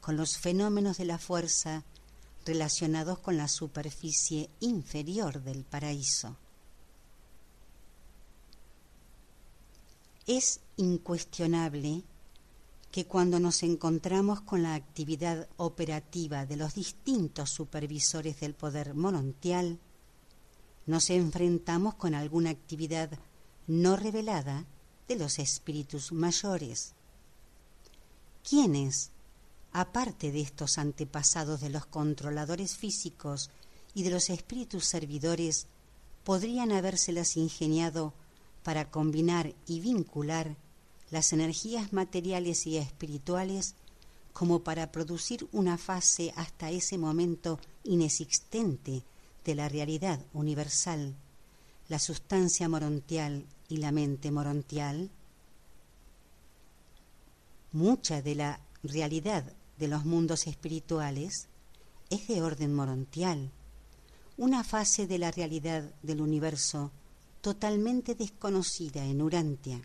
[0.00, 1.84] con los fenómenos de la fuerza
[2.44, 6.36] relacionados con la superficie inferior del paraíso.
[10.26, 12.02] Es incuestionable
[12.90, 19.78] que cuando nos encontramos con la actividad operativa de los distintos supervisores del poder monontial,
[20.86, 23.10] nos enfrentamos con alguna actividad
[23.66, 24.66] no revelada
[25.16, 26.92] los espíritus mayores.
[28.48, 29.10] ¿Quiénes,
[29.72, 33.50] aparte de estos antepasados de los controladores físicos
[33.94, 35.66] y de los espíritus servidores,
[36.24, 38.14] podrían habérselas ingeniado
[38.62, 40.56] para combinar y vincular
[41.10, 43.74] las energías materiales y espirituales
[44.32, 49.02] como para producir una fase hasta ese momento inexistente
[49.44, 51.14] de la realidad universal,
[51.88, 55.10] la sustancia morontial y la mente morontial?
[57.72, 61.48] Mucha de la realidad de los mundos espirituales
[62.10, 63.50] es de orden morontial,
[64.36, 66.92] una fase de la realidad del universo
[67.40, 69.80] totalmente desconocida en Urantia.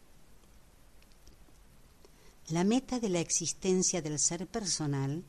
[2.50, 5.24] La meta de la existencia del ser personal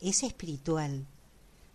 [0.00, 1.08] es espiritual,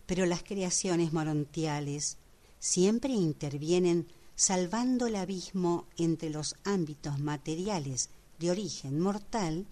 [0.05, 2.17] pero las creaciones morontiales
[2.57, 8.09] siempre intervienen salvando el abismo entre los ámbitos materiales
[8.39, 9.65] de origen mortal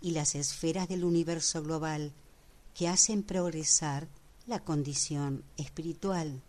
[0.00, 2.12] y las esferas del universo global
[2.74, 4.08] que hacen progresar
[4.46, 6.42] la condición espiritual.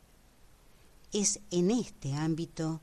[1.13, 2.81] Es en este ámbito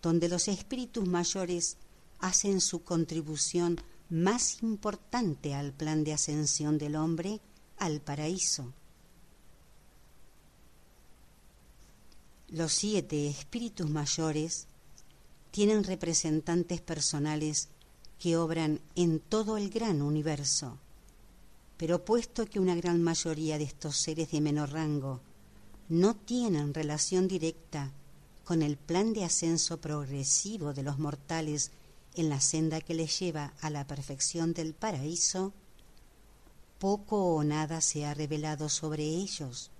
[0.00, 1.76] donde los espíritus mayores
[2.20, 7.40] hacen su contribución más importante al plan de ascensión del hombre
[7.78, 8.72] al paraíso.
[12.52, 14.66] Los siete espíritus mayores
[15.52, 17.68] tienen representantes personales
[18.18, 20.76] que obran en todo el gran universo.
[21.76, 25.20] Pero puesto que una gran mayoría de estos seres de menor rango
[25.88, 27.92] no tienen relación directa
[28.42, 31.70] con el plan de ascenso progresivo de los mortales
[32.16, 35.52] en la senda que les lleva a la perfección del paraíso,
[36.80, 39.70] poco o nada se ha revelado sobre ellos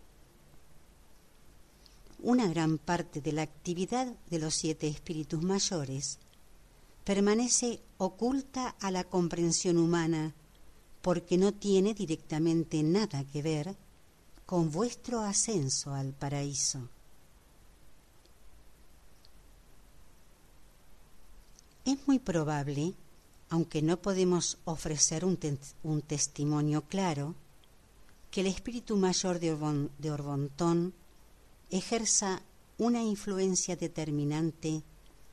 [2.22, 6.18] una gran parte de la actividad de los siete espíritus mayores
[7.04, 10.34] permanece oculta a la comprensión humana
[11.02, 13.76] porque no tiene directamente nada que ver
[14.46, 16.88] con vuestro ascenso al paraíso.
[21.84, 22.94] Es muy probable,
[23.48, 25.38] aunque no podemos ofrecer un,
[26.02, 27.34] testimonio claro,
[28.30, 30.94] que el espíritu mayor de, Orbontón
[31.70, 32.42] ejerza
[32.78, 34.82] una influencia determinante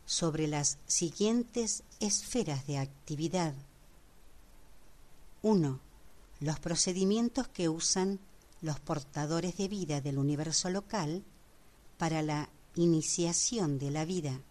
[0.05, 3.53] sobre las siguientes esferas de actividad.
[5.41, 5.79] 1.
[6.39, 8.19] Los procedimientos que usan
[8.61, 11.23] los portadores de vida del universo local
[11.97, 14.41] para la iniciación de la vida.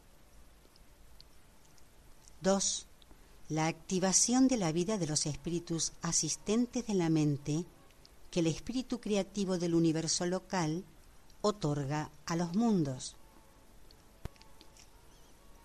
[2.42, 2.86] 2.
[3.48, 7.64] La activación de la vida de los espíritus asistentes de la mente
[8.30, 10.84] que el espíritu creativo del universo local
[11.40, 13.16] otorga a los mundos.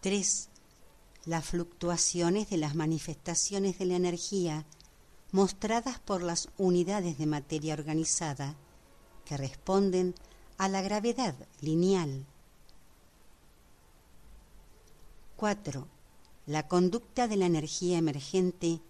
[0.02, 0.50] 3.
[1.26, 4.66] Las fluctuaciones de las manifestaciones de la energía
[5.32, 8.56] mostradas por las unidades de materia organizada
[9.26, 10.16] que responden
[10.58, 12.26] a la gravedad lineal.
[15.38, 15.88] 4.
[16.48, 18.82] La conducta de la energía emergente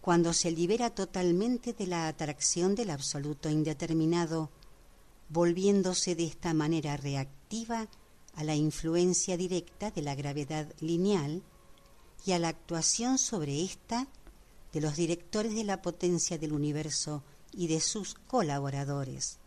[0.00, 4.50] cuando se libera totalmente de la atracción del absoluto indeterminado,
[5.28, 7.88] volviéndose de esta manera reactiva
[8.34, 11.42] a la influencia directa de la gravedad lineal
[12.24, 14.06] y a la actuación sobre ésta
[14.72, 17.22] de los directores de la potencia del universo
[17.52, 19.38] y de sus colaboradores.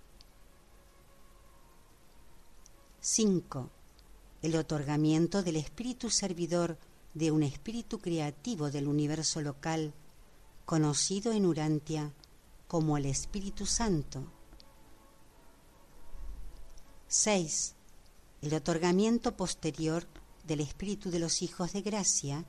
[3.00, 3.70] 5.
[4.42, 6.78] El otorgamiento del espíritu servidor
[7.14, 9.94] de un espíritu creativo del universo local,
[10.66, 12.14] conocido en Urantia
[12.68, 14.24] como el Espíritu Santo.
[17.14, 17.76] 6.
[18.42, 20.08] El otorgamiento posterior
[20.46, 22.46] del espíritu de los hijos de gracia,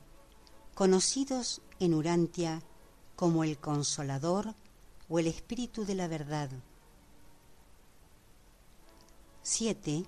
[0.73, 2.61] conocidos en Urantia
[3.17, 4.55] como el Consolador
[5.09, 6.49] o el Espíritu de la Verdad.
[9.41, 10.05] 7.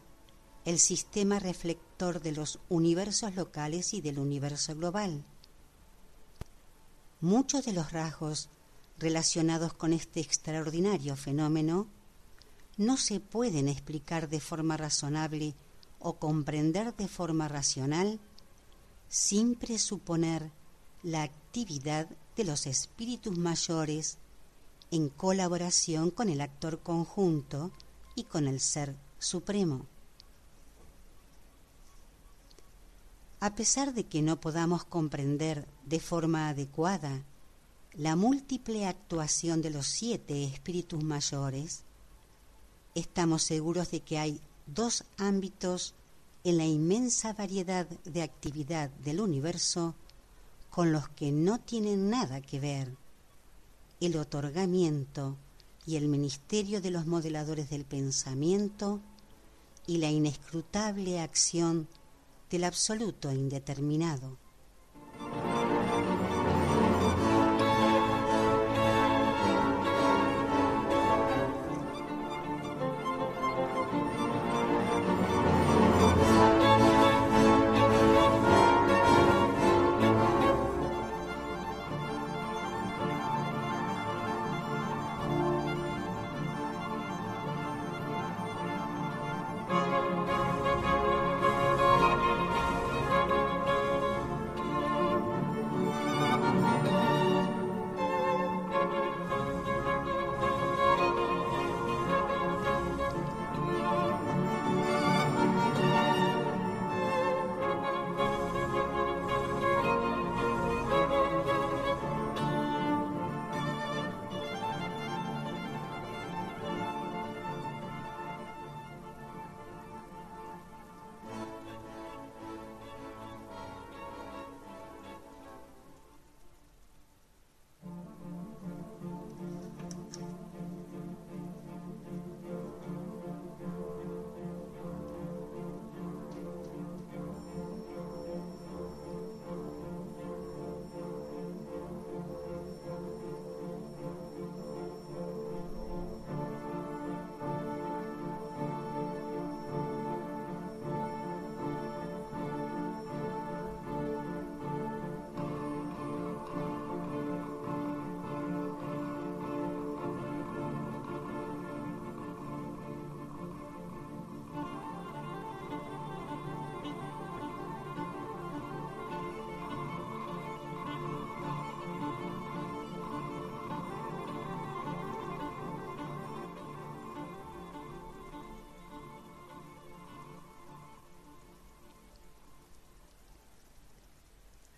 [0.63, 5.25] El sistema reflector de los universos locales y del universo global.
[7.19, 8.47] Muchos de los rasgos
[8.99, 11.89] relacionados con este extraordinario fenómeno
[12.77, 15.55] no se pueden explicar de forma razonable
[15.99, 18.19] o comprender de forma racional
[19.07, 20.51] sin presuponer
[21.03, 24.17] la actividad de los espíritus mayores
[24.91, 27.71] en colaboración con el actor conjunto
[28.13, 29.85] y con el Ser Supremo.
[33.39, 37.23] A pesar de que no podamos comprender de forma adecuada
[37.93, 41.84] la múltiple actuación de los siete espíritus mayores,
[42.95, 45.93] estamos seguros de que hay dos ámbitos
[46.43, 49.95] en la inmensa variedad de actividad del universo
[50.69, 52.95] con los que no tienen nada que ver
[53.99, 55.37] el otorgamiento
[55.85, 59.01] y el ministerio de los modeladores del pensamiento
[59.87, 61.87] y la inescrutable acción
[62.49, 64.37] del absoluto indeterminado.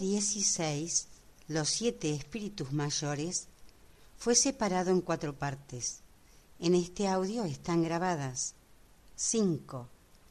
[0.00, 1.08] 16,
[1.48, 3.48] los siete espíritus mayores,
[4.16, 6.00] fue separado en cuatro partes.
[6.58, 8.54] En este audio están grabadas
[9.16, 9.88] 5.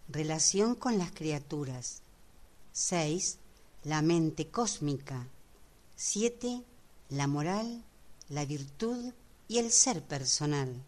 [0.08, 2.02] Relación con las criaturas.
[2.72, 3.38] 6.
[3.84, 5.28] La mente cósmica.
[5.96, 6.64] 7.
[7.10, 7.84] La moral,
[8.30, 9.14] la virtud
[9.48, 10.84] y el ser personal.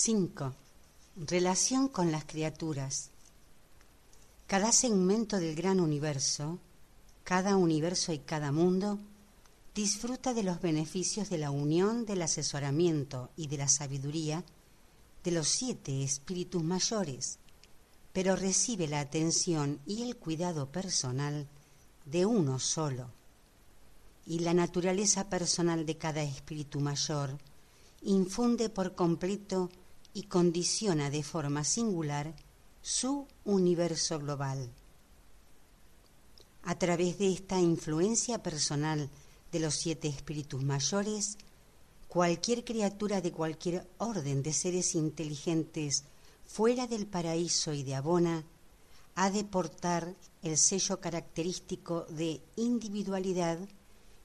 [0.00, 0.54] 5.
[1.16, 3.10] Relación con las criaturas.
[4.46, 6.60] Cada segmento del gran universo,
[7.24, 9.00] cada universo y cada mundo,
[9.74, 14.44] disfruta de los beneficios de la unión del asesoramiento y de la sabiduría
[15.24, 17.40] de los siete espíritus mayores,
[18.12, 21.48] pero recibe la atención y el cuidado personal
[22.04, 23.10] de uno solo.
[24.26, 27.36] Y la naturaleza personal de cada espíritu mayor
[28.02, 29.70] infunde por completo
[30.14, 32.34] y condiciona de forma singular
[32.82, 34.70] su universo global.
[36.62, 39.08] A través de esta influencia personal
[39.52, 41.38] de los siete espíritus mayores,
[42.08, 46.04] cualquier criatura de cualquier orden de seres inteligentes
[46.46, 48.44] fuera del paraíso y de Abona
[49.14, 53.58] ha de portar el sello característico de individualidad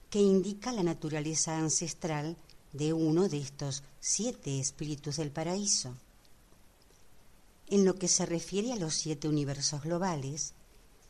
[0.08, 2.36] que indica la naturaleza ancestral
[2.74, 5.94] de uno de estos siete espíritus del paraíso.
[7.68, 10.52] En lo que se refiere a los siete universos globales,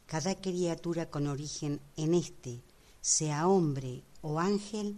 [0.07, 2.61] cada criatura con origen en este,
[3.01, 4.97] sea hombre o ángel,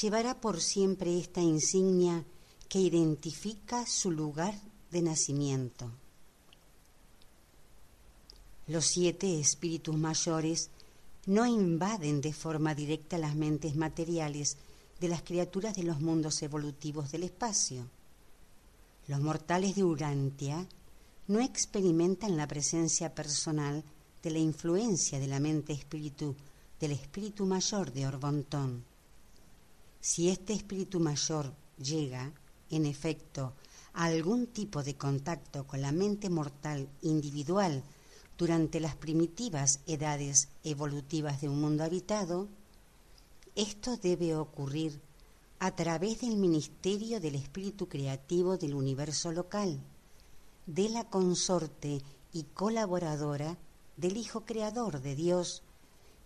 [0.00, 2.24] llevará por siempre esta insignia
[2.68, 4.54] que identifica su lugar
[4.90, 5.90] de nacimiento.
[8.68, 10.70] Los siete espíritus mayores
[11.26, 14.56] no invaden de forma directa las mentes materiales
[15.00, 17.86] de las criaturas de los mundos evolutivos del espacio.
[19.06, 20.66] Los mortales de Urantia
[21.28, 23.84] no experimentan la presencia personal
[24.22, 26.34] de la influencia de la mente espíritu
[26.80, 28.84] del espíritu mayor de Orbontón.
[30.00, 32.32] Si este espíritu mayor llega,
[32.70, 33.54] en efecto,
[33.94, 37.82] a algún tipo de contacto con la mente mortal individual
[38.36, 42.48] durante las primitivas edades evolutivas de un mundo habitado,
[43.58, 45.00] esto debe ocurrir
[45.58, 49.80] a través del ministerio del espíritu creativo del universo local,
[50.66, 52.00] de la consorte
[52.32, 53.58] y colaboradora
[53.96, 55.64] del Hijo Creador de Dios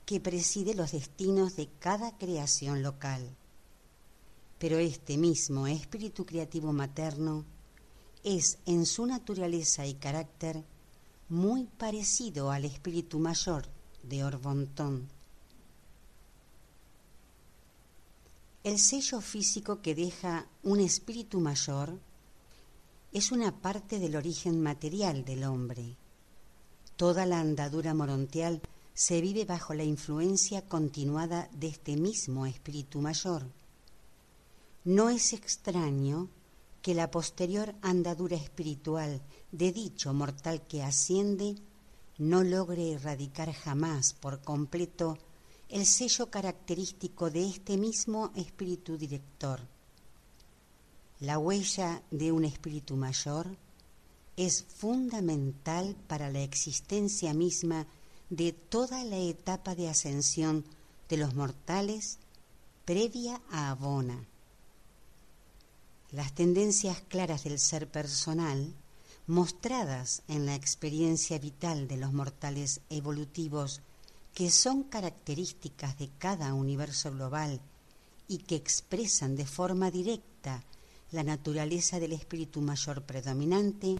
[0.05, 3.35] que preside los destinos de cada creación local.
[4.59, 7.47] Pero este mismo espíritu creativo materno
[8.25, 10.63] es en su naturaleza y carácter
[11.31, 13.65] muy parecido al espíritu mayor
[14.03, 15.09] de Orbontón
[18.65, 21.99] El sello físico que deja un espíritu mayor
[23.13, 25.97] es una parte del origen material del hombre.
[26.95, 28.63] Toda la andadura morontial
[28.95, 33.47] se vive bajo la influencia continuada de este mismo espíritu mayor.
[34.85, 36.29] No es extraño
[36.83, 41.57] que la posterior andadura espiritual de dicho mortal que asciende
[42.17, 45.19] no logre erradicar jamás por completo
[45.73, 49.59] el sello característico de este mismo espíritu director.
[51.21, 53.57] La huella de un espíritu mayor
[54.37, 57.87] es fundamental para la existencia misma
[58.29, 60.63] de toda la etapa de ascensión
[61.09, 62.19] de los mortales
[62.85, 64.27] previa a Abona.
[66.11, 68.75] Las tendencias claras del ser personal,
[69.27, 73.81] mostradas en la experiencia vital de los mortales evolutivos
[74.35, 77.61] que son características de cada universo global
[78.29, 80.65] y que expresan de forma directa
[81.11, 83.97] la naturaleza del espíritu mayor predominante,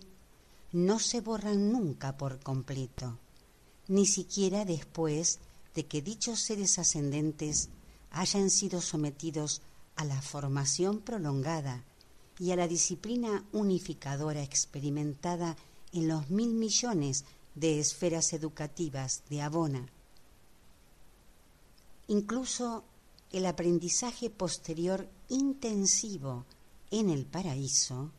[0.73, 3.19] no se borran nunca por completo,
[3.89, 5.39] ni siquiera después
[5.75, 7.69] de que dichos seres ascendentes
[8.11, 9.61] hayan sido sometidos
[9.97, 11.85] a la formación prolongada
[12.39, 15.57] y a la disciplina unificadora experimentada
[15.93, 17.25] en los mil millones
[17.55, 19.87] de esferas educativas de Abona.
[22.09, 22.85] Incluso
[23.31, 26.45] el aprendizaje posterior intensivo
[26.91, 28.11] en el paraíso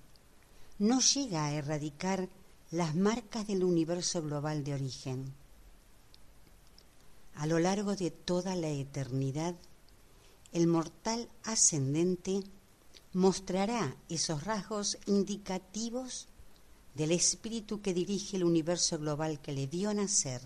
[0.79, 2.29] no llega a erradicar
[2.71, 5.33] las marcas del universo global de origen.
[7.35, 9.55] A lo largo de toda la eternidad,
[10.51, 12.43] el mortal ascendente
[13.13, 16.27] mostrará esos rasgos indicativos
[16.95, 20.41] del espíritu que dirige el universo global que le dio nacer.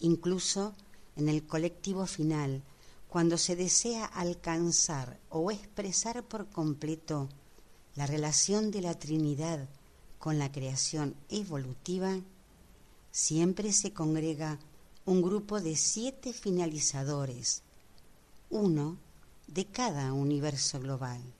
[0.00, 0.74] Incluso
[1.16, 2.62] en el colectivo final,
[3.08, 7.28] cuando se desea alcanzar o expresar por completo
[7.94, 9.68] la relación de la Trinidad
[10.18, 12.18] con la creación evolutiva,
[13.12, 14.58] siempre se congrega
[15.04, 17.62] un grupo de siete finalizadores,
[18.50, 18.96] uno
[19.46, 21.33] de cada universo global.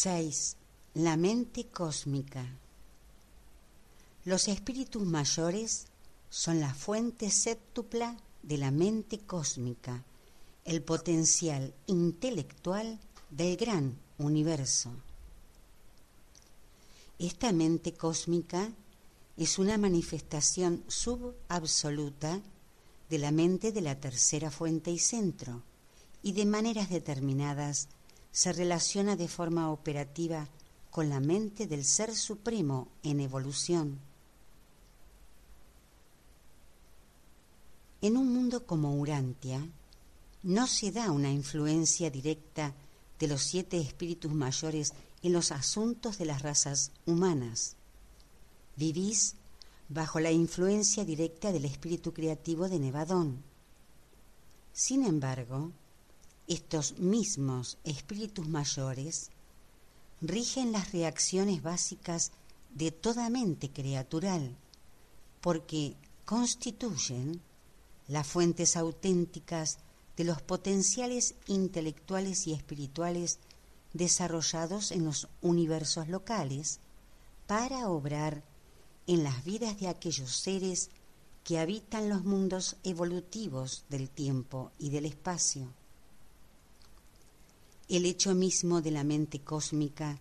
[0.00, 0.56] 6.
[0.94, 2.46] La mente cósmica.
[4.24, 5.86] Los espíritus mayores
[6.30, 10.04] son la fuente séptupla de la mente cósmica,
[10.64, 14.92] el potencial intelectual del gran universo.
[17.18, 18.70] Esta mente cósmica
[19.36, 22.40] es una manifestación subabsoluta
[23.10, 25.64] de la mente de la tercera fuente y centro,
[26.22, 27.88] y de maneras determinadas
[28.30, 30.48] se relaciona de forma operativa
[30.90, 33.98] con la mente del Ser Supremo en evolución.
[38.00, 39.66] En un mundo como Urantia,
[40.44, 42.74] no se da una influencia directa
[43.18, 47.74] de los siete espíritus mayores en los asuntos de las razas humanas.
[48.76, 49.34] Vivís
[49.88, 53.42] bajo la influencia directa del espíritu creativo de Nevadón.
[54.72, 55.72] Sin embargo,
[56.48, 59.30] estos mismos espíritus mayores
[60.20, 62.32] rigen las reacciones básicas
[62.74, 64.56] de toda mente creatural,
[65.40, 67.40] porque constituyen
[68.08, 69.78] las fuentes auténticas
[70.16, 73.38] de los potenciales intelectuales y espirituales
[73.92, 76.80] desarrollados en los universos locales
[77.46, 78.42] para obrar
[79.06, 80.90] en las vidas de aquellos seres
[81.44, 85.72] que habitan los mundos evolutivos del tiempo y del espacio.
[87.88, 90.18] El hecho mismo de la mente cósmica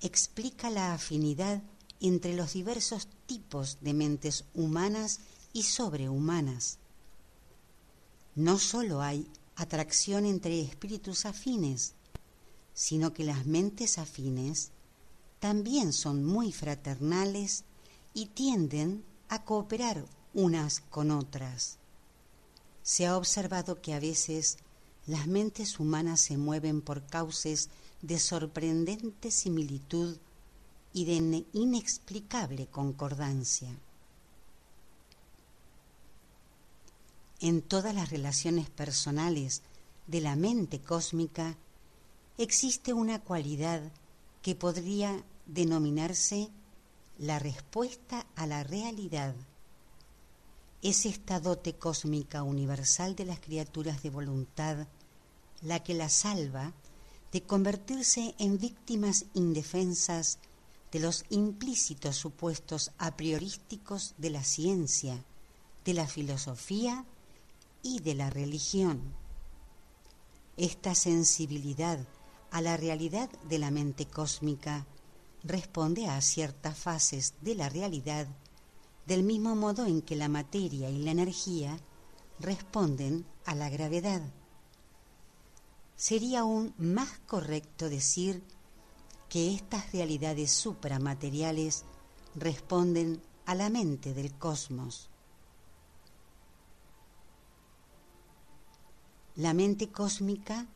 [0.00, 1.62] explica la afinidad
[2.00, 5.20] entre los diversos tipos de mentes humanas
[5.52, 6.78] y sobrehumanas.
[8.34, 11.94] No sólo hay atracción entre espíritus afines,
[12.74, 14.72] sino que las mentes afines
[15.38, 17.64] también son muy fraternales
[18.14, 20.04] y tienden a cooperar
[20.34, 21.78] unas con otras.
[22.82, 24.58] Se ha observado que a veces
[25.06, 27.70] las mentes humanas se mueven por cauces
[28.02, 30.16] de sorprendente similitud
[30.92, 33.68] y de inexplicable concordancia.
[37.40, 39.62] En todas las relaciones personales
[40.06, 41.56] de la mente cósmica
[42.38, 43.82] existe una cualidad
[44.42, 46.50] que podría denominarse
[47.18, 49.34] la respuesta a la realidad.
[50.82, 54.86] Es esta dote cósmica universal de las criaturas de voluntad
[55.66, 56.72] la que la salva
[57.32, 60.38] de convertirse en víctimas indefensas
[60.92, 65.24] de los implícitos supuestos a priorísticos de la ciencia,
[65.84, 67.04] de la filosofía
[67.82, 69.12] y de la religión.
[70.56, 71.98] Esta sensibilidad
[72.52, 74.86] a la realidad de la mente cósmica
[75.42, 78.28] responde a ciertas fases de la realidad
[79.04, 81.76] del mismo modo en que la materia y la energía
[82.38, 84.22] responden a la gravedad
[85.96, 88.42] sería aún más correcto decir
[89.28, 91.84] que estas realidades supramateriales
[92.34, 95.08] responden a la mente del cosmos.
[99.34, 100.66] La mente cósmica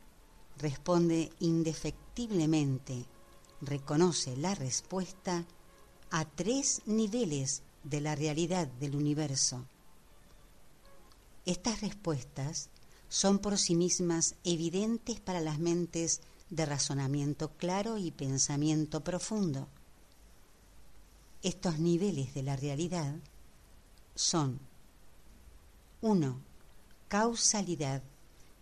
[0.59, 3.07] responde indefectiblemente,
[3.61, 5.47] reconoce la respuesta
[6.11, 9.65] a tres niveles de la realidad del universo.
[11.47, 12.69] Estas respuestas
[13.11, 19.69] son por sí mismas evidentes para las mentes de razonamiento claro y pensamiento profundo.
[21.43, 23.15] Estos niveles de la realidad
[24.15, 24.59] son
[26.01, 26.41] 1.
[27.09, 28.03] Causalidad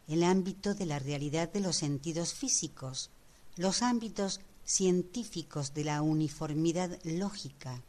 [0.08, 3.10] el ámbito de la realidad de los sentidos físicos,
[3.56, 7.82] los ámbitos científicos de la uniformidad lógica,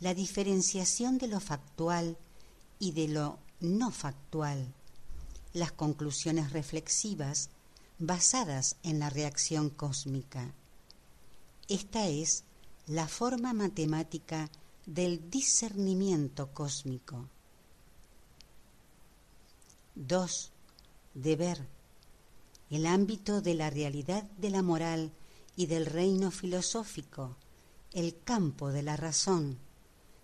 [0.00, 2.16] la diferenciación de lo factual
[2.78, 4.66] y de lo no factual,
[5.52, 7.50] las conclusiones reflexivas
[7.98, 10.52] basadas en la reacción cósmica.
[11.68, 12.44] Esta es
[12.86, 14.50] la forma matemática
[14.86, 17.28] del discernimiento cósmico.
[19.94, 20.50] 2
[21.14, 21.68] de ver
[22.70, 25.12] el ámbito de la realidad de la moral
[25.56, 27.36] y del reino filosófico,
[27.92, 29.58] el campo de la razón,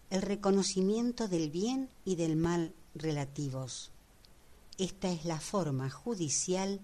[0.09, 3.91] el reconocimiento del bien y del mal relativos.
[4.79, 6.81] Esta es la forma judicial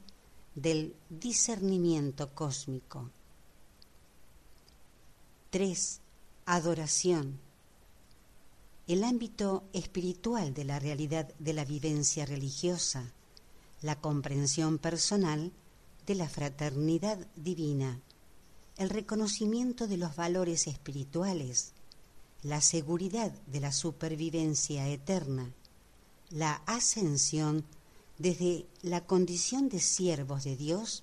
[0.55, 3.11] del discernimiento cósmico.
[5.51, 6.01] 3.
[6.47, 7.39] Adoración.
[8.87, 13.13] El ámbito espiritual de la realidad de la vivencia religiosa
[13.85, 15.53] la comprensión personal
[16.07, 18.01] de la fraternidad divina,
[18.79, 21.73] el reconocimiento de los valores espirituales,
[22.43, 25.53] la seguridad de la supervivencia eterna,
[26.31, 27.67] la ascensión
[28.19, 31.03] desde la condición de siervos de Dios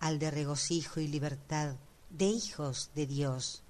[0.00, 1.76] al de regocijo y libertad
[2.10, 3.62] de hijos de Dios.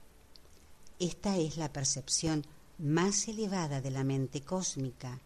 [0.98, 2.44] Esta es la percepción
[2.78, 5.20] más elevada de la mente cósmica,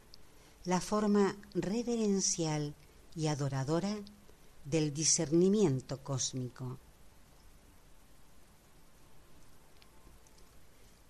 [0.64, 2.74] la forma reverencial
[3.16, 3.96] y adoradora
[4.64, 6.78] del discernimiento cósmico.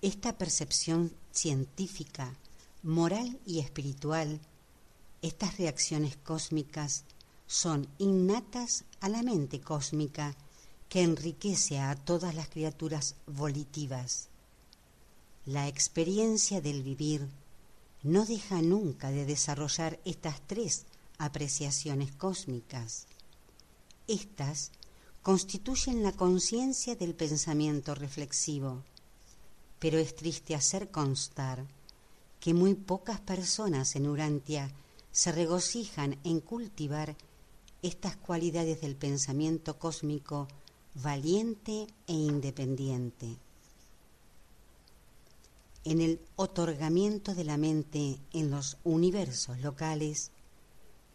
[0.03, 2.35] Esta percepción científica,
[2.83, 4.41] moral y espiritual,
[5.23, 7.05] estas reacciones cósmicas
[7.47, 10.35] son innatas a la mente cósmica
[10.89, 14.29] que enriquece a todas las criaturas volitivas.
[15.47, 17.29] La experiencia del vivir
[18.03, 20.87] no deja nunca de desarrollar estas tres
[21.19, 23.07] apreciaciones cósmicas.
[24.07, 24.71] Estas
[25.23, 28.83] constituyen la conciencia del pensamiento reflexivo,
[29.79, 31.67] pero es triste hacer constar
[32.41, 34.71] que muy pocas personas en Urantia
[35.13, 37.17] se regocijan en cultivar
[37.83, 40.49] estas cualidades del pensamiento cósmico
[40.95, 43.39] valiente e independiente.
[45.85, 50.31] En el otorgamiento de la mente en los universos locales,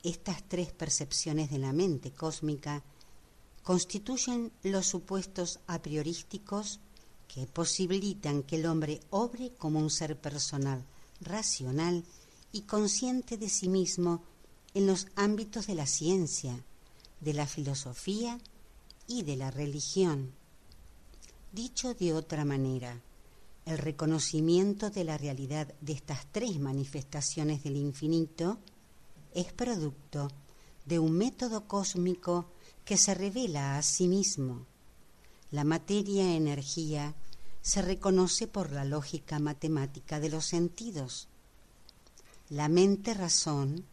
[0.03, 2.83] estas tres percepciones de la mente cósmica
[3.63, 6.79] constituyen los supuestos a priorísticos
[7.27, 10.83] que posibilitan que el hombre obre como un ser personal,
[11.21, 12.03] racional
[12.55, 14.23] y consciente de sí mismo
[14.73, 16.63] en los ámbitos de la ciencia,
[17.19, 18.39] de la filosofía
[19.07, 20.31] y de la religión.
[21.51, 23.01] Dicho de otra manera,
[23.65, 28.57] el reconocimiento de la realidad de estas tres manifestaciones del infinito
[29.33, 30.31] es producto
[30.85, 32.45] de un método cósmico
[32.85, 34.65] que se revela a sí mismo.
[35.51, 37.15] La materia-energía
[37.61, 41.27] se reconoce por la lógica matemática de los sentidos.
[42.49, 43.85] La mente-razón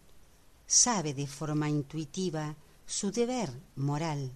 [0.66, 2.54] sabe de forma intuitiva
[2.86, 4.30] su deber moral.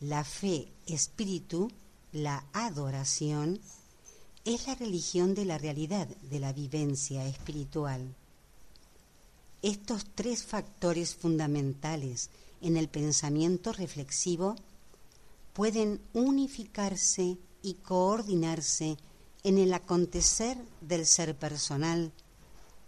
[0.00, 1.70] La fe-espíritu,
[2.12, 3.60] la adoración,
[4.46, 8.14] es la religión de la realidad de la vivencia espiritual.
[9.60, 12.30] Estos tres factores fundamentales
[12.62, 14.56] en el pensamiento reflexivo
[15.52, 18.96] pueden unificarse y coordinarse
[19.44, 22.10] en el acontecer del ser personal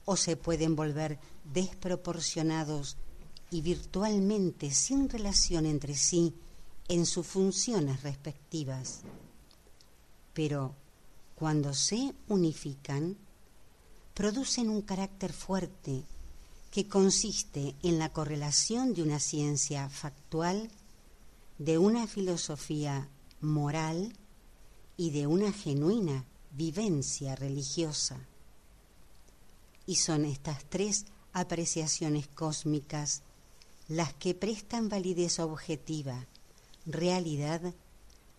[0.05, 1.19] o se pueden volver
[1.53, 2.97] desproporcionados
[3.51, 6.35] y virtualmente sin relación entre sí
[6.89, 9.01] en sus funciones respectivas.
[10.33, 10.75] Pero
[11.35, 13.17] cuando se unifican,
[14.15, 16.05] producen un carácter fuerte
[16.71, 20.71] que consiste en la correlación de una ciencia factual,
[21.59, 23.09] de una filosofía
[23.41, 24.13] moral
[24.97, 28.19] y de una genuina vivencia religiosa.
[29.87, 33.23] Y son estas tres apreciaciones cósmicas
[33.89, 36.27] las que prestan validez objetiva,
[36.87, 37.75] realidad,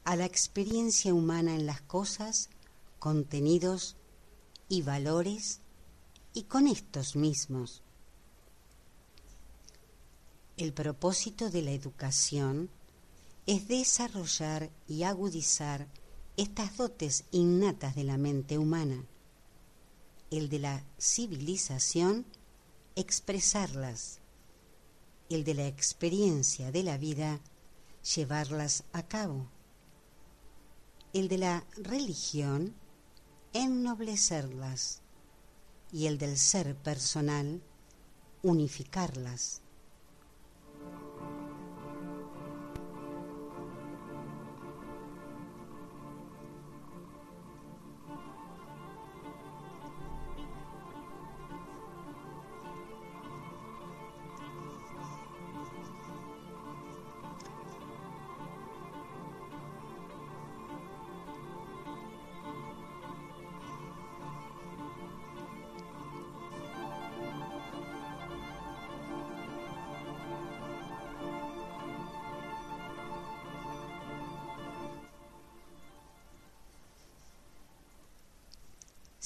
[0.04, 2.50] a la experiencia humana en las cosas,
[3.00, 3.96] contenidos
[4.70, 5.60] y valores
[6.34, 7.84] y con estos mismos.
[10.58, 12.70] El propósito de la educación
[13.46, 15.88] es desarrollar y agudizar
[16.38, 19.06] estas dotes innatas de la mente humana.
[20.32, 22.26] El de la civilización,
[22.96, 24.20] expresarlas.
[25.30, 27.42] El de la experiencia de la vida,
[28.16, 29.50] llevarlas a cabo.
[31.14, 32.76] El de la religión,
[33.54, 35.02] ennoblecerlas.
[35.92, 37.62] Y el del ser personal,
[38.42, 39.62] unificarlas.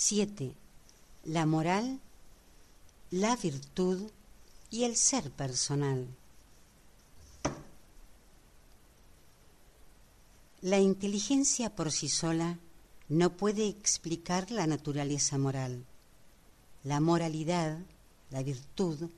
[0.09, 0.55] 7.
[1.25, 1.99] La moral,
[3.11, 4.09] la virtud
[4.71, 6.07] y el ser personal.
[10.61, 12.57] La inteligencia por sí sola
[13.07, 15.85] no puede explicar la naturaleza moral.
[16.83, 17.77] La moralidad,
[18.31, 19.11] la virtud,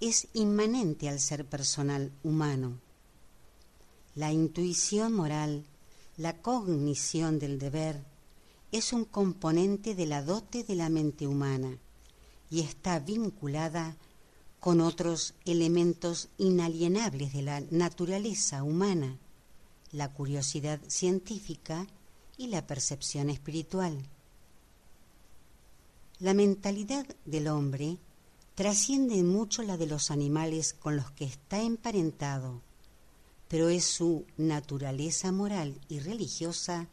[0.00, 2.78] es inmanente al ser personal humano.
[4.14, 5.64] La intuición moral,
[6.18, 8.04] la cognición del deber,
[8.76, 11.78] es un componente de la dote de la mente humana
[12.50, 13.96] y está vinculada
[14.60, 19.18] con otros elementos inalienables de la naturaleza humana,
[19.92, 21.86] la curiosidad científica
[22.36, 23.96] y la percepción espiritual.
[26.18, 27.98] La mentalidad del hombre
[28.54, 32.60] trasciende mucho la de los animales con los que está emparentado,
[33.48, 36.88] pero es su naturaleza moral y religiosa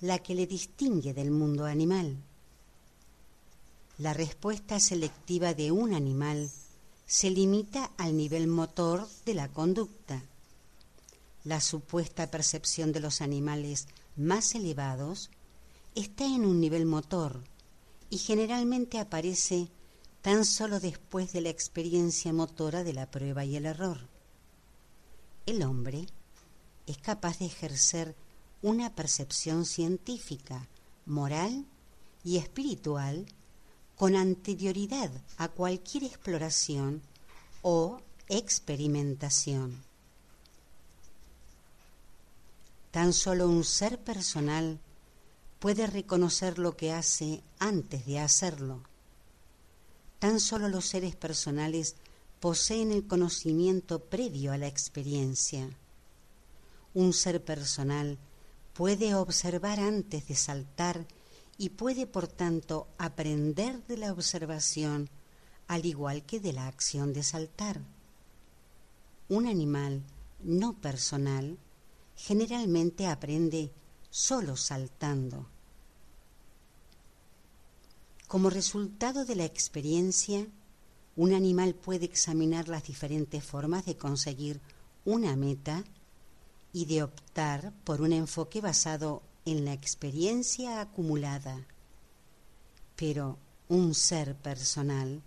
[0.00, 2.16] la que le distingue del mundo animal.
[3.98, 6.50] La respuesta selectiva de un animal
[7.06, 10.22] se limita al nivel motor de la conducta.
[11.44, 15.30] La supuesta percepción de los animales más elevados
[15.94, 17.42] está en un nivel motor
[18.08, 19.68] y generalmente aparece
[20.22, 23.98] tan solo después de la experiencia motora de la prueba y el error.
[25.46, 26.06] El hombre
[26.86, 28.14] es capaz de ejercer
[28.62, 30.68] una percepción científica,
[31.06, 31.64] moral
[32.24, 33.26] y espiritual
[33.96, 37.02] con anterioridad a cualquier exploración
[37.62, 39.82] o experimentación.
[42.90, 44.80] Tan solo un ser personal
[45.58, 48.82] puede reconocer lo que hace antes de hacerlo.
[50.18, 51.94] Tan solo los seres personales
[52.40, 55.68] poseen el conocimiento previo a la experiencia.
[56.94, 58.18] Un ser personal
[58.72, 61.06] puede observar antes de saltar
[61.58, 65.10] y puede por tanto aprender de la observación
[65.66, 67.80] al igual que de la acción de saltar.
[69.28, 70.02] Un animal
[70.42, 71.58] no personal
[72.16, 73.70] generalmente aprende
[74.10, 75.46] solo saltando.
[78.26, 80.46] Como resultado de la experiencia,
[81.16, 84.60] un animal puede examinar las diferentes formas de conseguir
[85.04, 85.84] una meta
[86.72, 91.66] y de optar por un enfoque basado en la experiencia acumulada.
[92.96, 93.38] Pero
[93.68, 95.22] un ser personal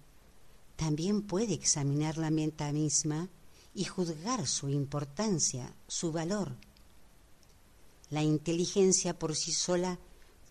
[0.76, 3.30] también puede examinar la meta misma
[3.74, 6.56] y juzgar su importancia, su valor.
[8.10, 10.00] La inteligencia por sí sola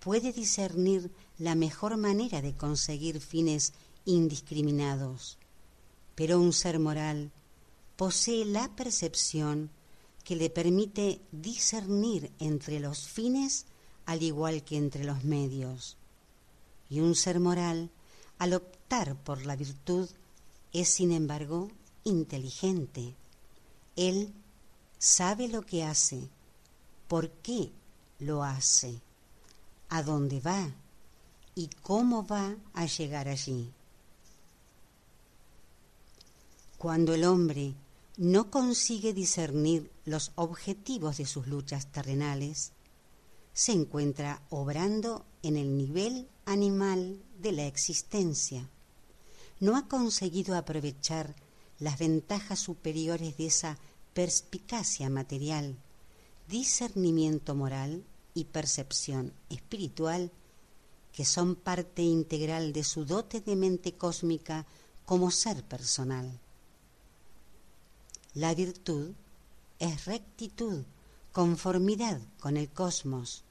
[0.00, 3.72] puede discernir la mejor manera de conseguir fines
[4.04, 5.38] indiscriminados,
[6.14, 7.30] pero un ser moral
[7.96, 9.70] posee la percepción
[10.32, 13.66] que le permite discernir entre los fines
[14.06, 15.98] al igual que entre los medios.
[16.88, 17.90] Y un ser moral,
[18.38, 20.08] al optar por la virtud,
[20.72, 21.70] es sin embargo
[22.04, 23.14] inteligente.
[23.94, 24.32] Él
[24.98, 26.30] sabe lo que hace,
[27.08, 27.70] por qué
[28.18, 29.02] lo hace,
[29.90, 30.66] a dónde va
[31.54, 33.70] y cómo va a llegar allí.
[36.78, 37.74] Cuando el hombre
[38.16, 42.72] no consigue discernir los objetivos de sus luchas terrenales,
[43.54, 48.68] se encuentra obrando en el nivel animal de la existencia.
[49.60, 51.34] No ha conseguido aprovechar
[51.78, 53.78] las ventajas superiores de esa
[54.14, 55.76] perspicacia material,
[56.48, 60.30] discernimiento moral y percepción espiritual
[61.12, 64.66] que son parte integral de su dote de mente cósmica
[65.04, 66.40] como ser personal.
[68.34, 69.12] La virtud
[69.78, 70.84] es rectitud,
[71.32, 73.44] conformidad con el cosmos.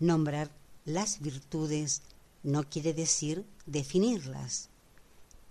[0.00, 0.50] Nombrar
[0.84, 2.02] las virtudes
[2.42, 4.70] no quiere decir definirlas,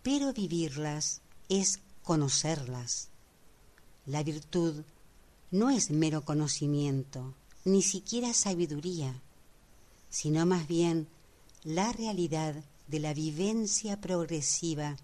[0.03, 3.07] pero vivirlas es conocerlas.
[4.05, 4.83] La virtud
[5.51, 9.21] no es mero conocimiento, ni siquiera sabiduría,
[10.09, 11.07] sino más bien
[11.63, 12.55] la realidad
[12.87, 14.97] de la vivencia progresiva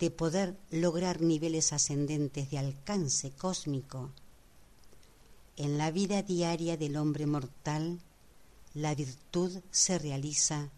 [0.00, 4.10] de poder lograr niveles ascendentes de alcance cósmico.
[5.56, 8.00] En la vida diaria del hombre mortal,
[8.72, 10.70] la virtud se realiza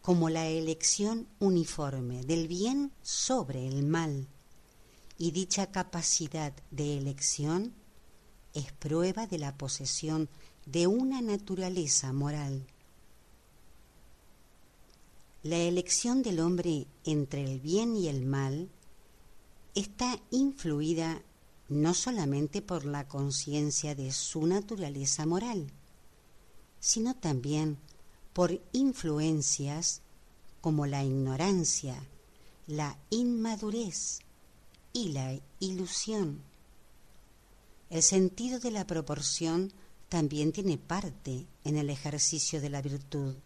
[0.00, 4.26] como la elección uniforme del bien sobre el mal,
[5.18, 7.74] y dicha capacidad de elección
[8.54, 10.30] es prueba de la posesión
[10.64, 12.66] de una naturaleza moral.
[15.48, 18.68] La elección del hombre entre el bien y el mal
[19.76, 21.22] está influida
[21.68, 25.70] no solamente por la conciencia de su naturaleza moral,
[26.80, 27.78] sino también
[28.32, 30.02] por influencias
[30.60, 31.94] como la ignorancia,
[32.66, 34.18] la inmadurez
[34.92, 36.42] y la ilusión.
[37.88, 39.72] El sentido de la proporción
[40.08, 43.36] también tiene parte en el ejercicio de la virtud,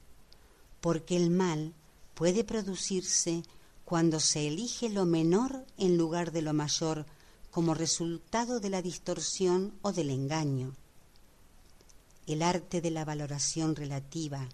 [0.81, 1.75] porque el mal
[2.21, 3.45] puede producirse
[3.87, 7.07] cuando se elige lo menor en lugar de lo mayor
[7.51, 10.75] como resultado de la distorsión o del engaño
[12.27, 14.47] el arte de la valoración relativa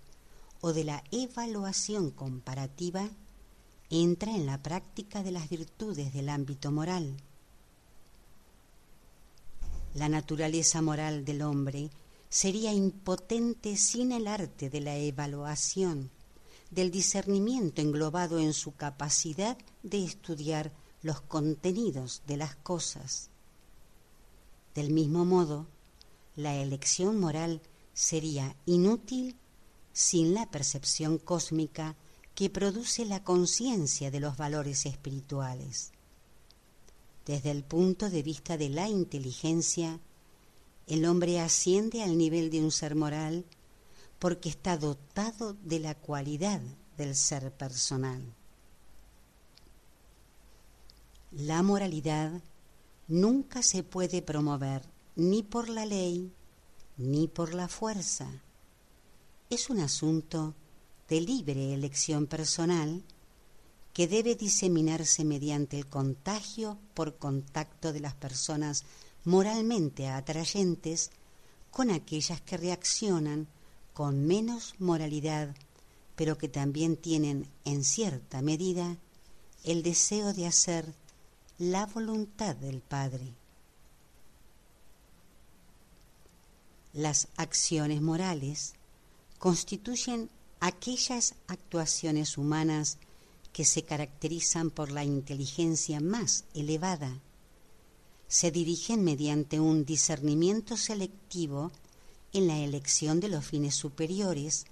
[0.60, 3.10] o de la evaluación comparativa
[3.90, 7.16] entra en la práctica de las virtudes del ámbito moral.
[9.94, 11.90] La naturaleza moral del hombre
[12.28, 16.12] sería impotente sin el arte de la evaluación,
[16.70, 20.72] del discernimiento englobado en su capacidad de estudiar
[21.02, 23.30] los contenidos de las cosas.
[24.74, 25.66] Del mismo modo,
[26.34, 27.62] la elección moral
[27.94, 29.36] sería inútil
[29.92, 31.96] sin la percepción cósmica
[32.34, 35.92] que produce la conciencia de los valores espirituales.
[37.24, 39.98] Desde el punto de vista de la inteligencia,
[40.86, 43.46] el hombre asciende al nivel de un ser moral
[44.18, 46.60] porque está dotado de la cualidad
[46.96, 48.22] del ser personal.
[51.32, 52.42] La moralidad
[53.08, 54.82] nunca se puede promover
[55.16, 56.32] ni por la ley
[56.96, 58.26] ni por la fuerza.
[59.50, 60.54] Es un asunto
[61.08, 63.04] de libre elección personal
[63.92, 68.84] que debe diseminarse mediante el contagio por contacto de las personas
[69.24, 71.10] moralmente atrayentes
[71.70, 73.48] con aquellas que reaccionan
[73.96, 75.56] con menos moralidad,
[76.16, 78.98] pero que también tienen en cierta medida
[79.64, 80.92] el deseo de hacer
[81.56, 83.32] la voluntad del Padre.
[86.92, 88.74] Las acciones morales
[89.38, 90.28] constituyen
[90.60, 92.98] aquellas actuaciones humanas
[93.54, 97.22] que se caracterizan por la inteligencia más elevada.
[98.28, 101.72] Se dirigen mediante un discernimiento selectivo
[102.32, 104.66] en la elección de los fines superiores,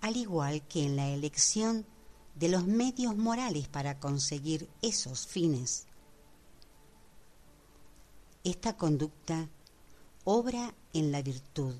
[0.00, 1.86] al igual que en la elección
[2.34, 5.86] de los medios morales para conseguir esos fines.
[8.44, 9.48] Esta conducta
[10.24, 11.74] obra en la virtud.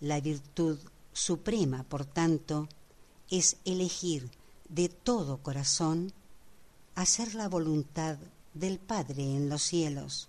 [0.00, 0.78] La virtud
[1.12, 2.68] suprema, por tanto,
[3.28, 4.30] es elegir
[4.68, 6.12] de todo corazón
[6.94, 8.18] hacer la voluntad
[8.54, 10.28] del Padre en los cielos.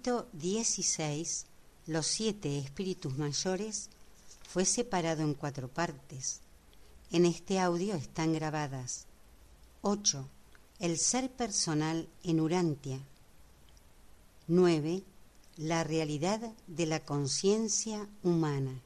[0.00, 1.44] Escrito 16,
[1.88, 3.90] los siete espíritus mayores,
[4.48, 6.40] fue separado en cuatro partes.
[7.10, 9.04] En este audio están grabadas
[9.82, 10.26] 8.
[10.78, 12.98] El ser personal en Urantia.
[14.46, 15.02] 9.
[15.58, 18.80] La realidad de la conciencia humana.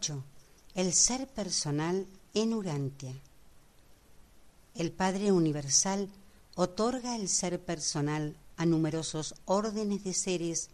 [0.00, 0.24] 8.
[0.76, 3.12] El ser personal en Urantia.
[4.74, 6.08] El Padre Universal
[6.54, 10.70] otorga el ser personal a numerosos órdenes de seres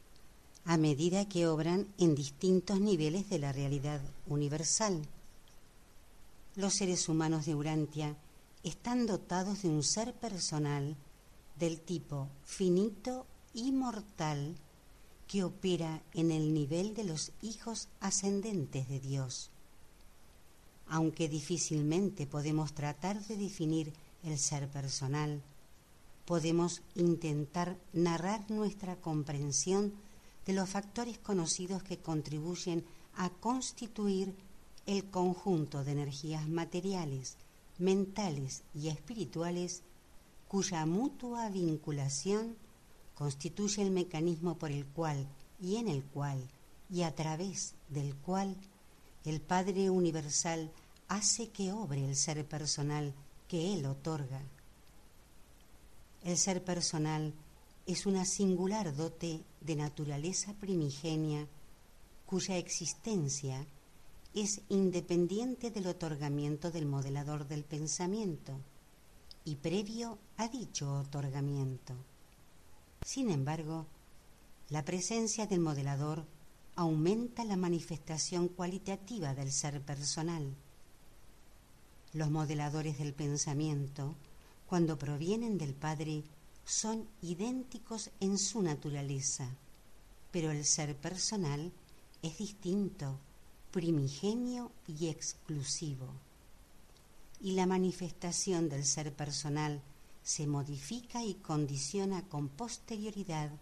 [0.65, 5.03] a medida que obran en distintos niveles de la realidad universal.
[6.55, 8.15] Los seres humanos de Urantia
[8.63, 10.95] están dotados de un ser personal
[11.59, 14.55] del tipo finito y mortal
[15.27, 19.51] que opera en el nivel de los hijos ascendentes de Dios.
[20.89, 23.93] Aunque difícilmente podemos tratar de definir
[24.23, 25.43] el ser personal,
[26.25, 29.95] podemos intentar narrar nuestra comprensión
[30.45, 32.85] de los factores conocidos que contribuyen
[33.17, 34.35] a constituir
[34.87, 37.37] el conjunto de energías materiales,
[37.79, 39.83] mentales y espirituales
[40.49, 42.57] cuya mutua vinculación
[43.17, 45.27] constituye el mecanismo por el cual
[45.61, 46.47] y en el cual
[46.91, 48.55] y a través del cual
[49.25, 50.71] el Padre Universal
[51.09, 53.13] hace que obre el ser personal
[53.49, 54.41] que Él otorga.
[56.25, 57.33] El ser personal
[57.87, 61.47] es una singular dote de naturaleza primigenia
[62.27, 63.67] cuya existencia
[64.35, 68.61] es independiente del otorgamiento del modelador del pensamiento
[69.45, 71.95] y previo a dicho otorgamiento.
[73.07, 73.87] Sin embargo,
[74.69, 76.25] la presencia del modelador
[76.75, 80.53] aumenta la manifestación cualitativa del ser personal.
[82.15, 84.17] Los modeladores del pensamiento,
[84.67, 86.25] cuando provienen del Padre,
[86.65, 89.51] son idénticos en su naturaleza,
[90.33, 91.71] pero el ser personal
[92.23, 93.21] es distinto,
[93.71, 96.09] primigenio y exclusivo.
[97.41, 99.81] Y la manifestación del ser personal
[100.27, 103.53] se modifica y condiciona con posterioridad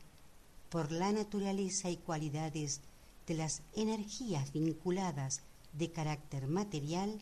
[0.70, 2.80] por la naturaleza y cualidades
[3.26, 5.42] de las energías vinculadas
[5.74, 7.20] de carácter material,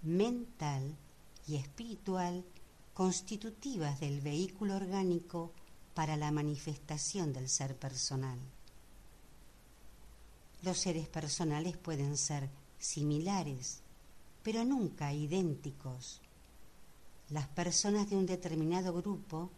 [0.00, 0.96] mental
[1.46, 2.42] y espiritual
[2.94, 5.52] constitutivas del vehículo orgánico
[5.92, 8.38] para la manifestación del ser personal.
[10.62, 12.48] Los seres personales pueden ser
[12.78, 13.82] similares,
[14.42, 16.22] pero nunca idénticos
[17.30, 19.50] las personas de un determinado grupo,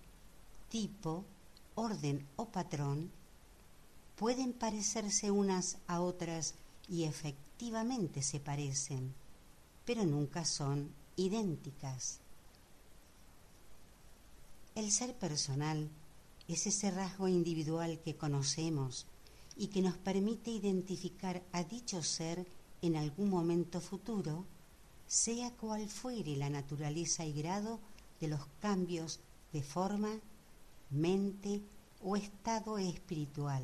[0.68, 1.24] tipo,
[1.74, 3.10] orden o patrón
[4.16, 6.54] pueden parecerse unas a otras
[6.88, 9.14] y efectivamente se parecen,
[9.84, 12.20] pero nunca son idénticas.
[14.74, 15.88] El ser personal
[16.48, 19.06] es ese rasgo individual que conocemos
[19.56, 22.46] y que nos permite identificar a dicho ser
[22.82, 24.44] en algún momento futuro
[25.12, 27.78] sea cual fuere la naturaleza y grado
[28.18, 29.20] de los cambios
[29.52, 30.08] de forma,
[30.88, 31.60] mente
[32.00, 33.62] o estado espiritual.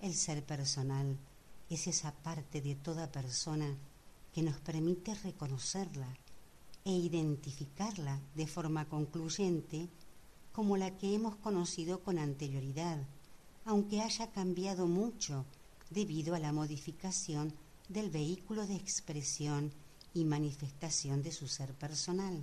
[0.00, 1.16] El ser personal
[1.70, 3.72] es esa parte de toda persona
[4.34, 6.08] que nos permite reconocerla
[6.84, 9.88] e identificarla de forma concluyente
[10.52, 12.98] como la que hemos conocido con anterioridad,
[13.64, 15.44] aunque haya cambiado mucho
[15.90, 17.54] debido a la modificación
[17.88, 19.72] del vehículo de expresión
[20.16, 22.42] y manifestación de su ser personal.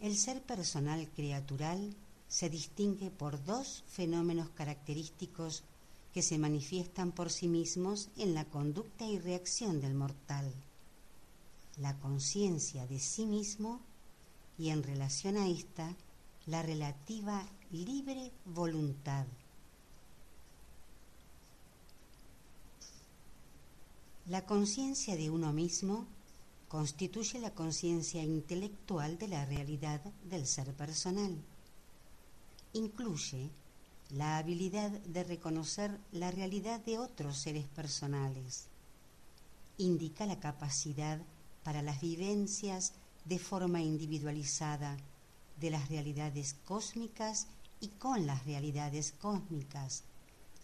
[0.00, 1.94] El ser personal criatural
[2.28, 5.62] se distingue por dos fenómenos característicos
[6.12, 10.52] que se manifiestan por sí mismos en la conducta y reacción del mortal.
[11.76, 13.80] La conciencia de sí mismo
[14.58, 15.94] y en relación a esta,
[16.46, 19.26] la relativa libre voluntad.
[24.28, 26.04] La conciencia de uno mismo
[26.66, 31.36] constituye la conciencia intelectual de la realidad del ser personal.
[32.72, 33.50] Incluye
[34.10, 38.66] la habilidad de reconocer la realidad de otros seres personales.
[39.78, 41.20] Indica la capacidad
[41.62, 42.94] para las vivencias
[43.26, 44.96] de forma individualizada
[45.60, 47.46] de las realidades cósmicas
[47.80, 50.02] y con las realidades cósmicas,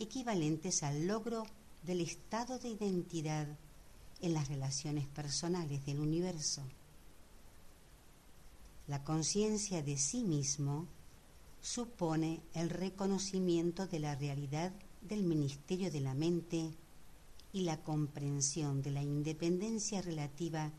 [0.00, 1.44] equivalentes al logro
[1.82, 3.48] del estado de identidad
[4.20, 6.62] en las relaciones personales del universo.
[8.86, 10.86] La conciencia de sí mismo
[11.60, 16.72] supone el reconocimiento de la realidad del ministerio de la mente
[17.52, 20.70] y la comprensión de la independencia relativa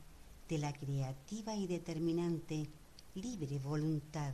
[0.49, 2.67] de la creativa y determinante
[3.15, 4.33] libre voluntad.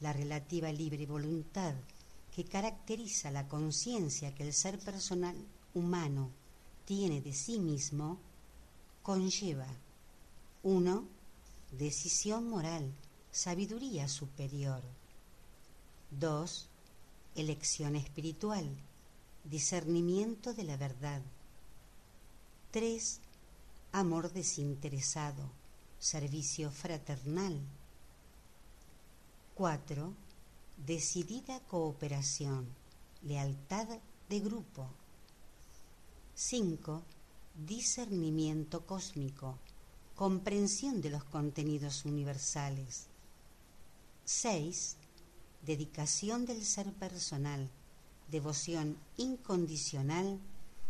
[0.00, 1.74] La relativa libre voluntad
[2.34, 5.36] que caracteriza la conciencia que el ser personal
[5.72, 6.32] humano
[6.84, 8.18] tiene de sí mismo
[9.04, 9.68] conlleva
[10.64, 11.04] 1.
[11.78, 12.92] Decisión moral,
[13.30, 14.82] sabiduría superior.
[16.10, 16.68] 2.
[17.36, 18.68] Elección espiritual,
[19.44, 21.22] discernimiento de la verdad.
[22.72, 23.20] 3.
[23.92, 25.50] Amor desinteresado,
[26.00, 27.60] servicio fraternal.
[29.54, 30.23] 4.
[30.86, 32.66] Decidida cooperación,
[33.22, 33.88] lealtad
[34.28, 34.86] de grupo.
[36.34, 37.02] 5.
[37.66, 39.56] Discernimiento cósmico,
[40.14, 43.06] comprensión de los contenidos universales.
[44.26, 44.96] 6.
[45.64, 47.70] Dedicación del ser personal,
[48.30, 50.38] devoción incondicional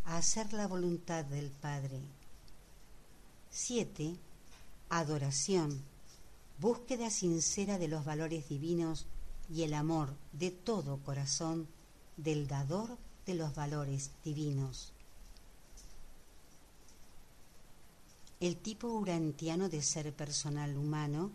[0.07, 2.01] a hacer la voluntad del Padre.
[3.51, 4.17] 7.
[4.89, 5.85] Adoración,
[6.59, 9.07] búsqueda sincera de los valores divinos
[9.49, 11.69] y el amor de todo corazón
[12.17, 12.97] del dador
[13.27, 14.93] de los valores divinos.
[18.41, 21.31] El tipo urantiano de ser personal humano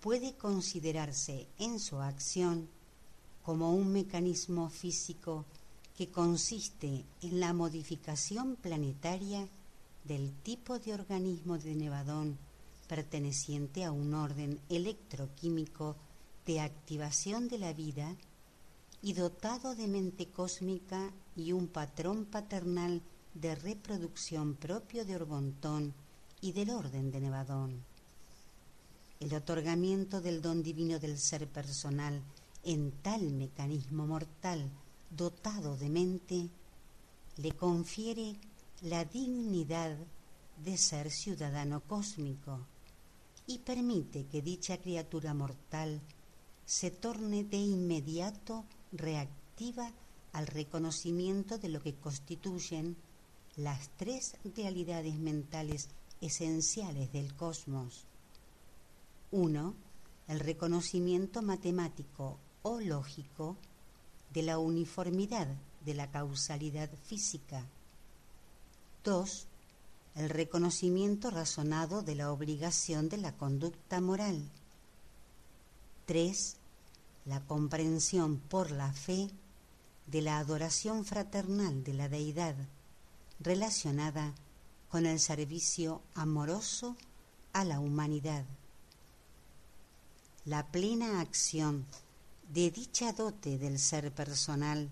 [0.00, 2.68] puede considerarse en su acción
[3.44, 5.44] como un mecanismo físico
[5.96, 9.46] que consiste en la modificación planetaria
[10.04, 12.38] del tipo de organismo de Nevadón
[12.88, 15.96] perteneciente a un orden electroquímico
[16.46, 18.16] de activación de la vida
[19.00, 23.02] y dotado de mente cósmica y un patrón paternal
[23.34, 25.94] de reproducción propio de Orbontón
[26.40, 27.84] y del orden de Nevadón.
[29.20, 32.22] El otorgamiento del don divino del ser personal
[32.64, 34.70] en tal mecanismo mortal
[35.10, 36.48] dotado de mente
[37.36, 38.36] le confiere
[38.82, 39.96] la dignidad
[40.62, 42.66] de ser ciudadano cósmico
[43.46, 46.00] y permite que dicha criatura mortal
[46.72, 49.92] se torne de inmediato reactiva
[50.32, 52.96] al reconocimiento de lo que constituyen
[53.56, 55.90] las tres realidades mentales
[56.22, 58.06] esenciales del cosmos.
[59.32, 59.74] Uno,
[60.28, 63.58] el reconocimiento matemático o lógico
[64.32, 65.48] de la uniformidad
[65.84, 67.66] de la causalidad física.
[69.04, 69.46] 2.
[70.14, 74.48] El reconocimiento razonado de la obligación de la conducta moral.
[76.06, 76.56] 3.
[77.24, 79.30] La comprensión por la fe
[80.06, 82.56] de la adoración fraternal de la deidad
[83.38, 84.34] relacionada
[84.88, 86.96] con el servicio amoroso
[87.52, 88.44] a la humanidad.
[90.44, 91.86] La plena acción
[92.52, 94.90] de dicha dote del ser personal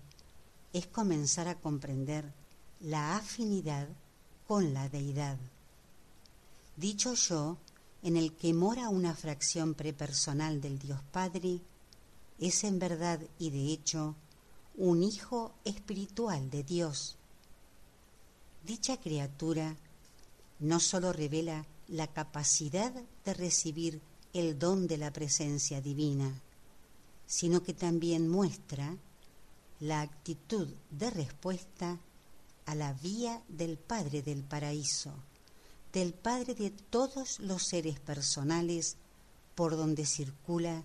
[0.73, 2.33] es comenzar a comprender
[2.79, 3.89] la afinidad
[4.47, 5.37] con la deidad.
[6.77, 7.57] Dicho yo,
[8.01, 11.61] en el que mora una fracción prepersonal del Dios Padre,
[12.41, 14.15] es en verdad y de hecho
[14.75, 17.15] un hijo espiritual de Dios.
[18.65, 19.77] Dicha criatura
[20.59, 22.91] no sólo revela la capacidad
[23.25, 24.01] de recibir
[24.33, 26.41] el don de la presencia divina,
[27.27, 28.97] sino que también muestra
[29.79, 31.99] la actitud de respuesta
[32.65, 35.13] a la vía del Padre del Paraíso,
[35.93, 38.95] del Padre de todos los seres personales
[39.55, 40.83] por donde circula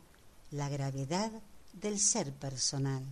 [0.51, 1.31] la gravedad
[1.73, 3.05] del ser personal.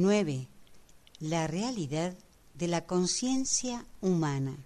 [0.00, 0.46] 9.
[1.18, 2.16] La realidad
[2.54, 4.56] de la conciencia humana.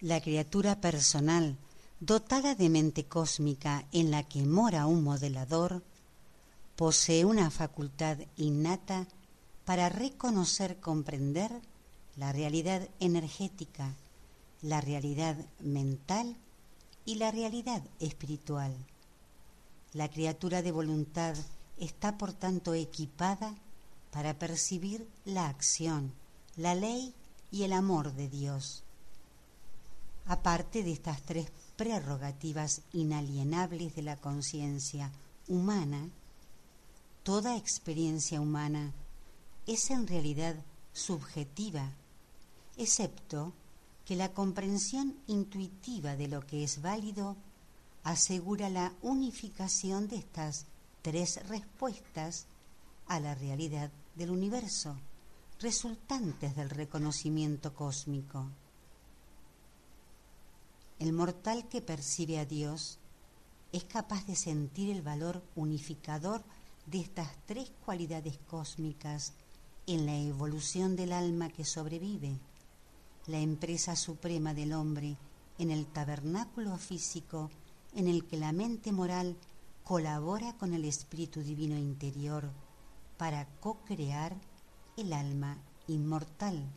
[0.00, 1.56] La criatura personal,
[2.00, 5.84] dotada de mente cósmica en la que mora un modelador,
[6.74, 9.06] posee una facultad innata
[9.64, 11.52] para reconocer, comprender
[12.16, 13.94] la realidad energética,
[14.62, 16.36] la realidad mental
[17.04, 18.74] y la realidad espiritual.
[19.94, 21.34] La criatura de voluntad
[21.78, 23.54] está por tanto equipada
[24.10, 26.12] para percibir la acción,
[26.56, 27.14] la ley
[27.50, 28.82] y el amor de Dios.
[30.26, 35.10] Aparte de estas tres prerrogativas inalienables de la conciencia
[35.46, 36.10] humana,
[37.22, 38.92] toda experiencia humana
[39.66, 40.56] es en realidad
[40.92, 41.92] subjetiva,
[42.76, 43.52] excepto
[44.04, 47.36] que la comprensión intuitiva de lo que es válido
[48.04, 50.66] asegura la unificación de estas
[51.02, 52.46] tres respuestas
[53.06, 54.96] a la realidad del universo,
[55.60, 58.46] resultantes del reconocimiento cósmico.
[60.98, 62.98] El mortal que percibe a Dios
[63.72, 66.42] es capaz de sentir el valor unificador
[66.86, 69.32] de estas tres cualidades cósmicas
[69.86, 72.38] en la evolución del alma que sobrevive,
[73.26, 75.16] la empresa suprema del hombre
[75.58, 77.50] en el tabernáculo físico
[77.94, 79.36] en el que la mente moral
[79.84, 82.50] colabora con el espíritu divino interior
[83.16, 84.36] para co-crear
[84.96, 86.68] el alma inmortal.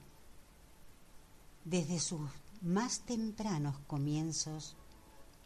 [1.66, 2.30] Desde sus
[2.62, 4.76] más tempranos comienzos,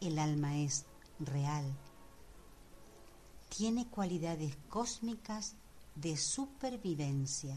[0.00, 0.84] el alma es
[1.18, 1.64] real.
[3.48, 5.56] Tiene cualidades cósmicas
[5.94, 7.56] de supervivencia.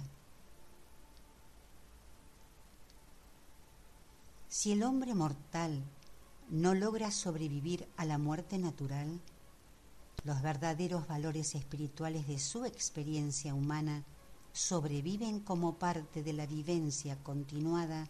[4.47, 5.83] Si el hombre mortal
[6.49, 9.19] no logra sobrevivir a la muerte natural,
[10.23, 14.03] los verdaderos valores espirituales de su experiencia humana
[14.51, 18.07] sobreviven como parte de la vivencia continuada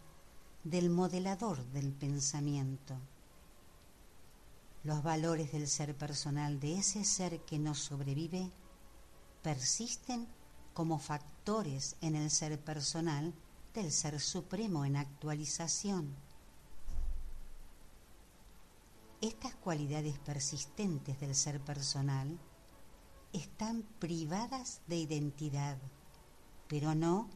[0.63, 2.95] del modelador del pensamiento.
[4.85, 8.49] Los valores del ser personal de ese ser que no sobrevive
[9.43, 10.27] persisten
[10.73, 13.33] como factores en el ser personal
[13.73, 16.28] del ser supremo en actualización
[19.21, 22.39] estas cualidades persistentes del ser personal
[23.33, 25.77] están privadas de identidad,
[26.67, 27.29] pero no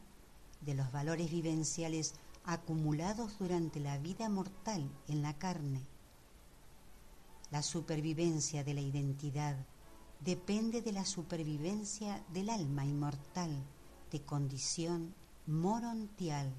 [0.62, 5.82] de los valores vivenciales acumulados durante la vida mortal en la carne.
[7.50, 9.56] La supervivencia de la identidad
[10.20, 13.62] depende de la supervivencia del alma inmortal
[14.10, 15.14] de condición
[15.46, 16.50] morontial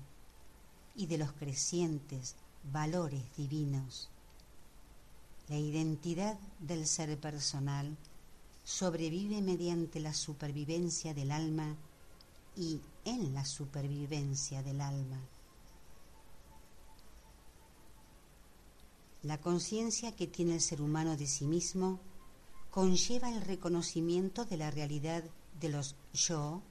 [0.96, 2.36] y de los crecientes
[2.72, 4.12] valores divinos.
[5.48, 7.96] La identidad del ser personal
[8.64, 11.76] sobrevive mediante la supervivencia del alma
[12.56, 15.20] y en la supervivencia del alma.
[19.22, 22.00] La conciencia que tiene el ser humano de sí mismo
[22.72, 25.24] conlleva el reconocimiento de la realidad
[25.60, 26.62] de los yo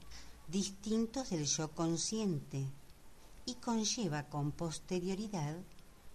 [0.49, 2.67] distintos del yo consciente
[3.47, 5.57] y conlleva con posterioridad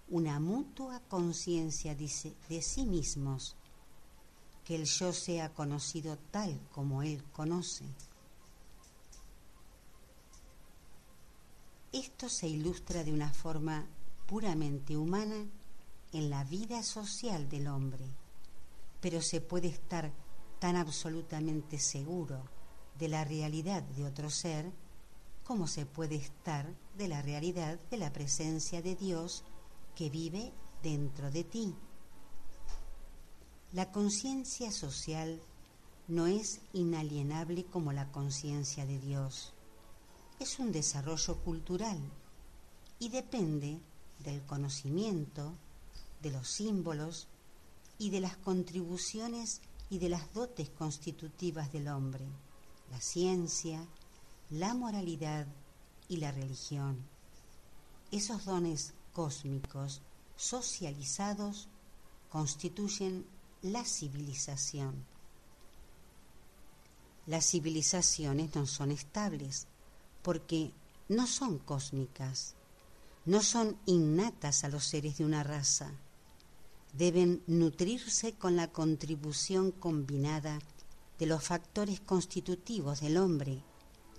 [0.10, 3.56] una mutua conciencia de sí mismos,
[4.64, 7.86] que el yo sea conocido tal como él conoce.
[11.92, 13.88] Esto se ilustra de una forma
[14.28, 15.48] puramente humana
[16.12, 18.06] en la vida social del hombre,
[19.02, 20.12] pero se puede estar
[20.60, 22.44] tan absolutamente seguro
[22.98, 24.72] de la realidad de otro ser
[25.44, 29.44] como se puede estar de la realidad de la presencia de Dios
[30.00, 31.76] que vive dentro de ti.
[33.74, 35.42] La conciencia social
[36.08, 39.52] no es inalienable como la conciencia de Dios.
[40.40, 41.98] Es un desarrollo cultural
[42.98, 43.78] y depende
[44.20, 45.52] del conocimiento,
[46.22, 47.28] de los símbolos
[47.98, 49.60] y de las contribuciones
[49.90, 52.24] y de las dotes constitutivas del hombre,
[52.90, 53.86] la ciencia,
[54.50, 55.46] la moralidad
[56.08, 57.06] y la religión.
[58.12, 60.02] Esos dones cósmicos
[60.36, 61.68] socializados
[62.30, 63.26] constituyen
[63.62, 65.06] la civilización.
[67.26, 69.68] Las civilizaciones no son estables
[70.24, 70.72] porque
[71.10, 72.56] no son cósmicas,
[73.26, 75.92] no son innatas a los seres de una raza.
[76.94, 80.60] Deben nutrirse con la contribución combinada
[81.20, 83.62] de los factores constitutivos del hombre,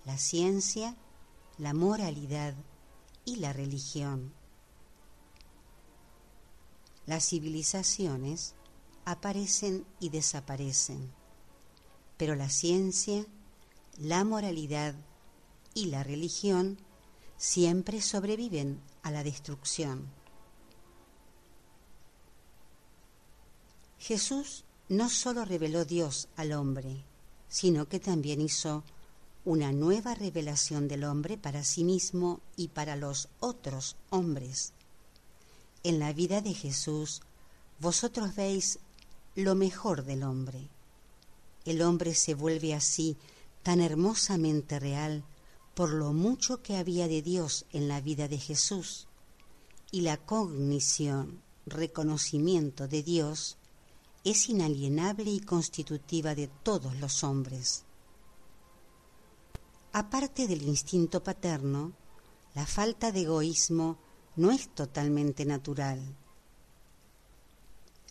[0.05, 0.95] la ciencia,
[1.59, 2.55] la moralidad
[3.25, 4.33] y la religión.
[7.11, 8.55] Las civilizaciones
[9.05, 11.11] aparecen y desaparecen.
[12.17, 13.27] pero la ciencia,
[13.99, 14.95] la moralidad
[15.75, 16.79] y la religión
[17.37, 20.07] siempre sobreviven a la destrucción.
[23.99, 27.05] Jesús no solo reveló Dios al hombre,
[27.49, 28.85] sino que también hizo
[29.45, 34.75] una nueva revelación del hombre para sí mismo y para los otros hombres.
[35.83, 37.23] En la vida de Jesús,
[37.79, 38.79] vosotros veis
[39.35, 40.69] lo mejor del hombre.
[41.65, 43.17] El hombre se vuelve así
[43.63, 45.25] tan hermosamente real
[45.75, 49.07] por lo mucho que había de Dios en la vida de Jesús
[49.91, 53.57] y la cognición, reconocimiento de Dios
[54.25, 57.85] es inalienable y constitutiva de todos los hombres.
[59.93, 61.93] Aparte del instinto paterno,
[62.55, 63.99] la falta de egoísmo
[64.37, 66.01] no es totalmente natural.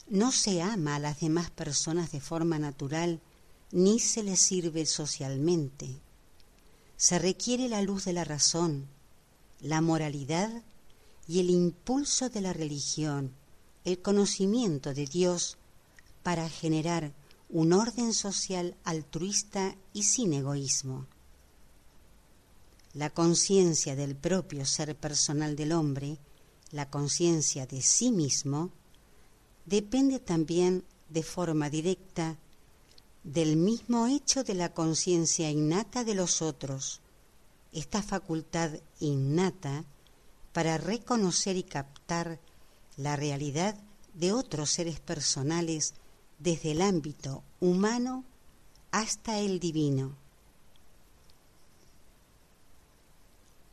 [0.08, 3.22] No se ama a las demás personas de forma natural
[3.72, 6.02] ni se les sirve socialmente.
[6.98, 8.88] Se requiere la luz de la razón,
[9.60, 10.64] la moralidad
[11.28, 13.34] y el impulso de la religión,
[13.86, 15.58] el conocimiento de Dios
[16.24, 17.14] para generar
[17.50, 21.08] un orden social altruista y sin egoísmo.
[22.94, 26.18] La conciencia del propio ser personal del hombre,
[26.72, 28.72] la conciencia de sí mismo,
[29.66, 32.38] depende también de forma directa
[33.24, 37.02] del mismo hecho de la conciencia innata de los otros,
[37.72, 39.86] esta facultad innata
[40.52, 42.40] para reconocer y captar
[42.98, 43.76] la realidad
[44.16, 45.94] de otros seres personales
[46.40, 48.24] desde el ámbito humano
[48.91, 50.16] hasta el divino.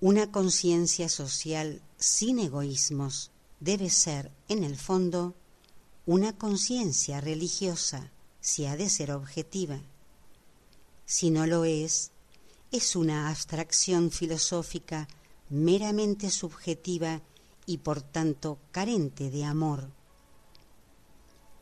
[0.09, 5.35] Una conciencia social sin egoísmos debe ser, en el fondo,
[6.07, 9.81] una conciencia religiosa, si ha de ser objetiva.
[11.07, 12.13] Si no lo es,
[12.71, 15.09] es una abstracción filosófica
[15.49, 17.21] meramente subjetiva
[17.67, 19.91] y por tanto carente de amor.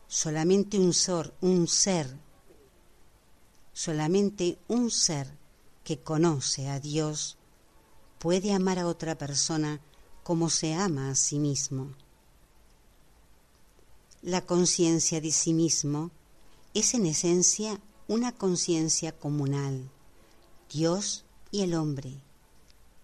[0.06, 2.14] Solamente un ser, un ser,
[3.72, 5.34] solamente un ser
[5.82, 7.38] que conoce a Dios
[8.24, 9.82] puede amar a otra persona
[10.22, 11.92] como se ama a sí mismo.
[14.22, 16.10] La conciencia de sí mismo
[16.72, 17.78] es en esencia
[18.08, 19.90] una conciencia comunal,
[20.72, 22.14] Dios y el hombre,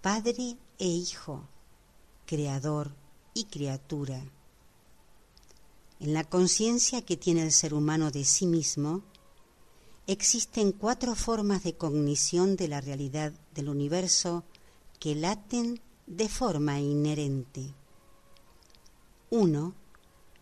[0.01, 1.47] Padre e Hijo,
[2.24, 2.94] Creador
[3.34, 4.24] y criatura.
[6.01, 9.02] En la conciencia que tiene el ser humano de sí mismo,
[10.06, 14.44] existen cuatro formas de cognición de la realidad del universo
[15.01, 17.74] que laten de forma inherente.
[19.31, 19.74] Uno,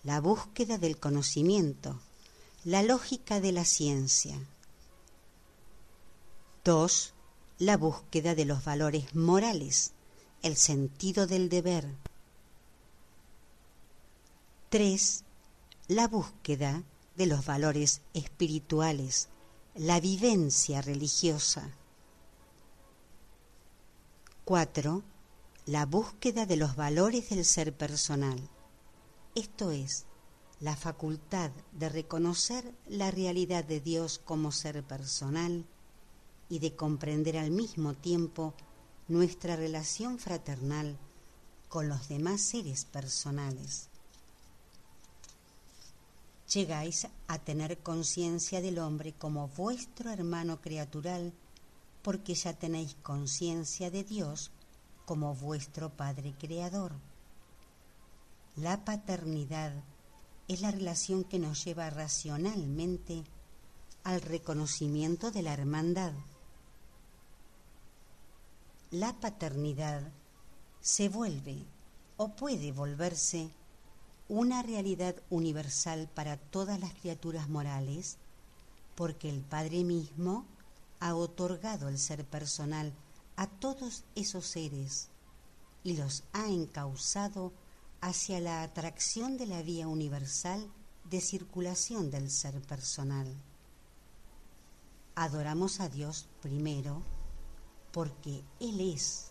[0.02, 2.00] la búsqueda del conocimiento,
[2.64, 4.36] la lógica de la ciencia.
[6.64, 7.14] 2.
[7.60, 9.92] La búsqueda de los valores morales,
[10.42, 11.94] el sentido del deber.
[14.70, 15.24] 3.
[15.86, 16.82] La búsqueda
[17.16, 19.28] de los valores espirituales,
[19.74, 21.77] la vivencia religiosa.
[24.48, 25.02] 4.
[25.66, 28.48] La búsqueda de los valores del ser personal
[29.34, 30.06] esto es,
[30.58, 35.66] la facultad de reconocer la realidad de Dios como ser personal
[36.48, 38.54] y de comprender al mismo tiempo
[39.06, 40.96] nuestra relación fraternal
[41.68, 43.90] con los demás seres personales.
[46.54, 51.34] Llegáis a tener conciencia del hombre como vuestro hermano criatural
[52.02, 54.50] porque ya tenéis conciencia de Dios
[55.04, 56.92] como vuestro Padre Creador.
[58.56, 59.72] La paternidad
[60.48, 63.24] es la relación que nos lleva racionalmente
[64.04, 66.12] al reconocimiento de la hermandad.
[68.90, 70.10] La paternidad
[70.80, 71.64] se vuelve
[72.16, 73.50] o puede volverse
[74.28, 78.18] una realidad universal para todas las criaturas morales
[78.94, 80.44] porque el Padre mismo
[81.00, 82.92] ha otorgado el ser personal
[83.36, 85.08] a todos esos seres
[85.84, 87.52] y los ha encauzado
[88.00, 90.70] hacia la atracción de la vía universal
[91.04, 93.26] de circulación del ser personal.
[95.14, 97.02] Adoramos a Dios primero
[97.92, 99.30] porque Él es,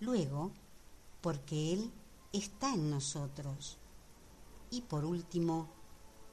[0.00, 0.52] luego
[1.20, 1.92] porque Él
[2.32, 3.78] está en nosotros
[4.70, 5.68] y por último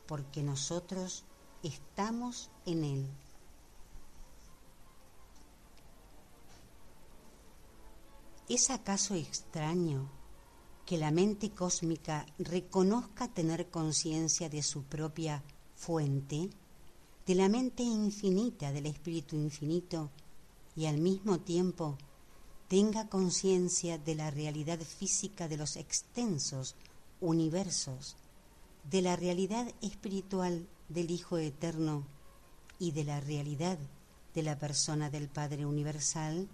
[0.08, 1.24] porque nosotros
[1.64, 3.08] estamos en Él.
[8.50, 10.10] ¿Es acaso extraño
[10.86, 15.44] que la mente cósmica reconozca tener conciencia de su propia
[15.76, 16.50] fuente,
[17.26, 20.10] de la mente infinita del Espíritu Infinito
[20.76, 21.98] y al mismo tiempo
[22.68, 26.76] tenga conciencia de la realidad física de los extensos
[27.20, 28.16] universos,
[28.90, 32.06] de la realidad espiritual del Hijo Eterno
[32.80, 33.78] y de la realidad
[34.34, 36.48] de la persona del Padre Universal,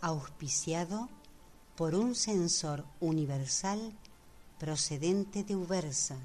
[0.00, 1.08] auspiciado
[1.76, 3.92] por un censor universal
[4.58, 6.16] procedente de Ubersa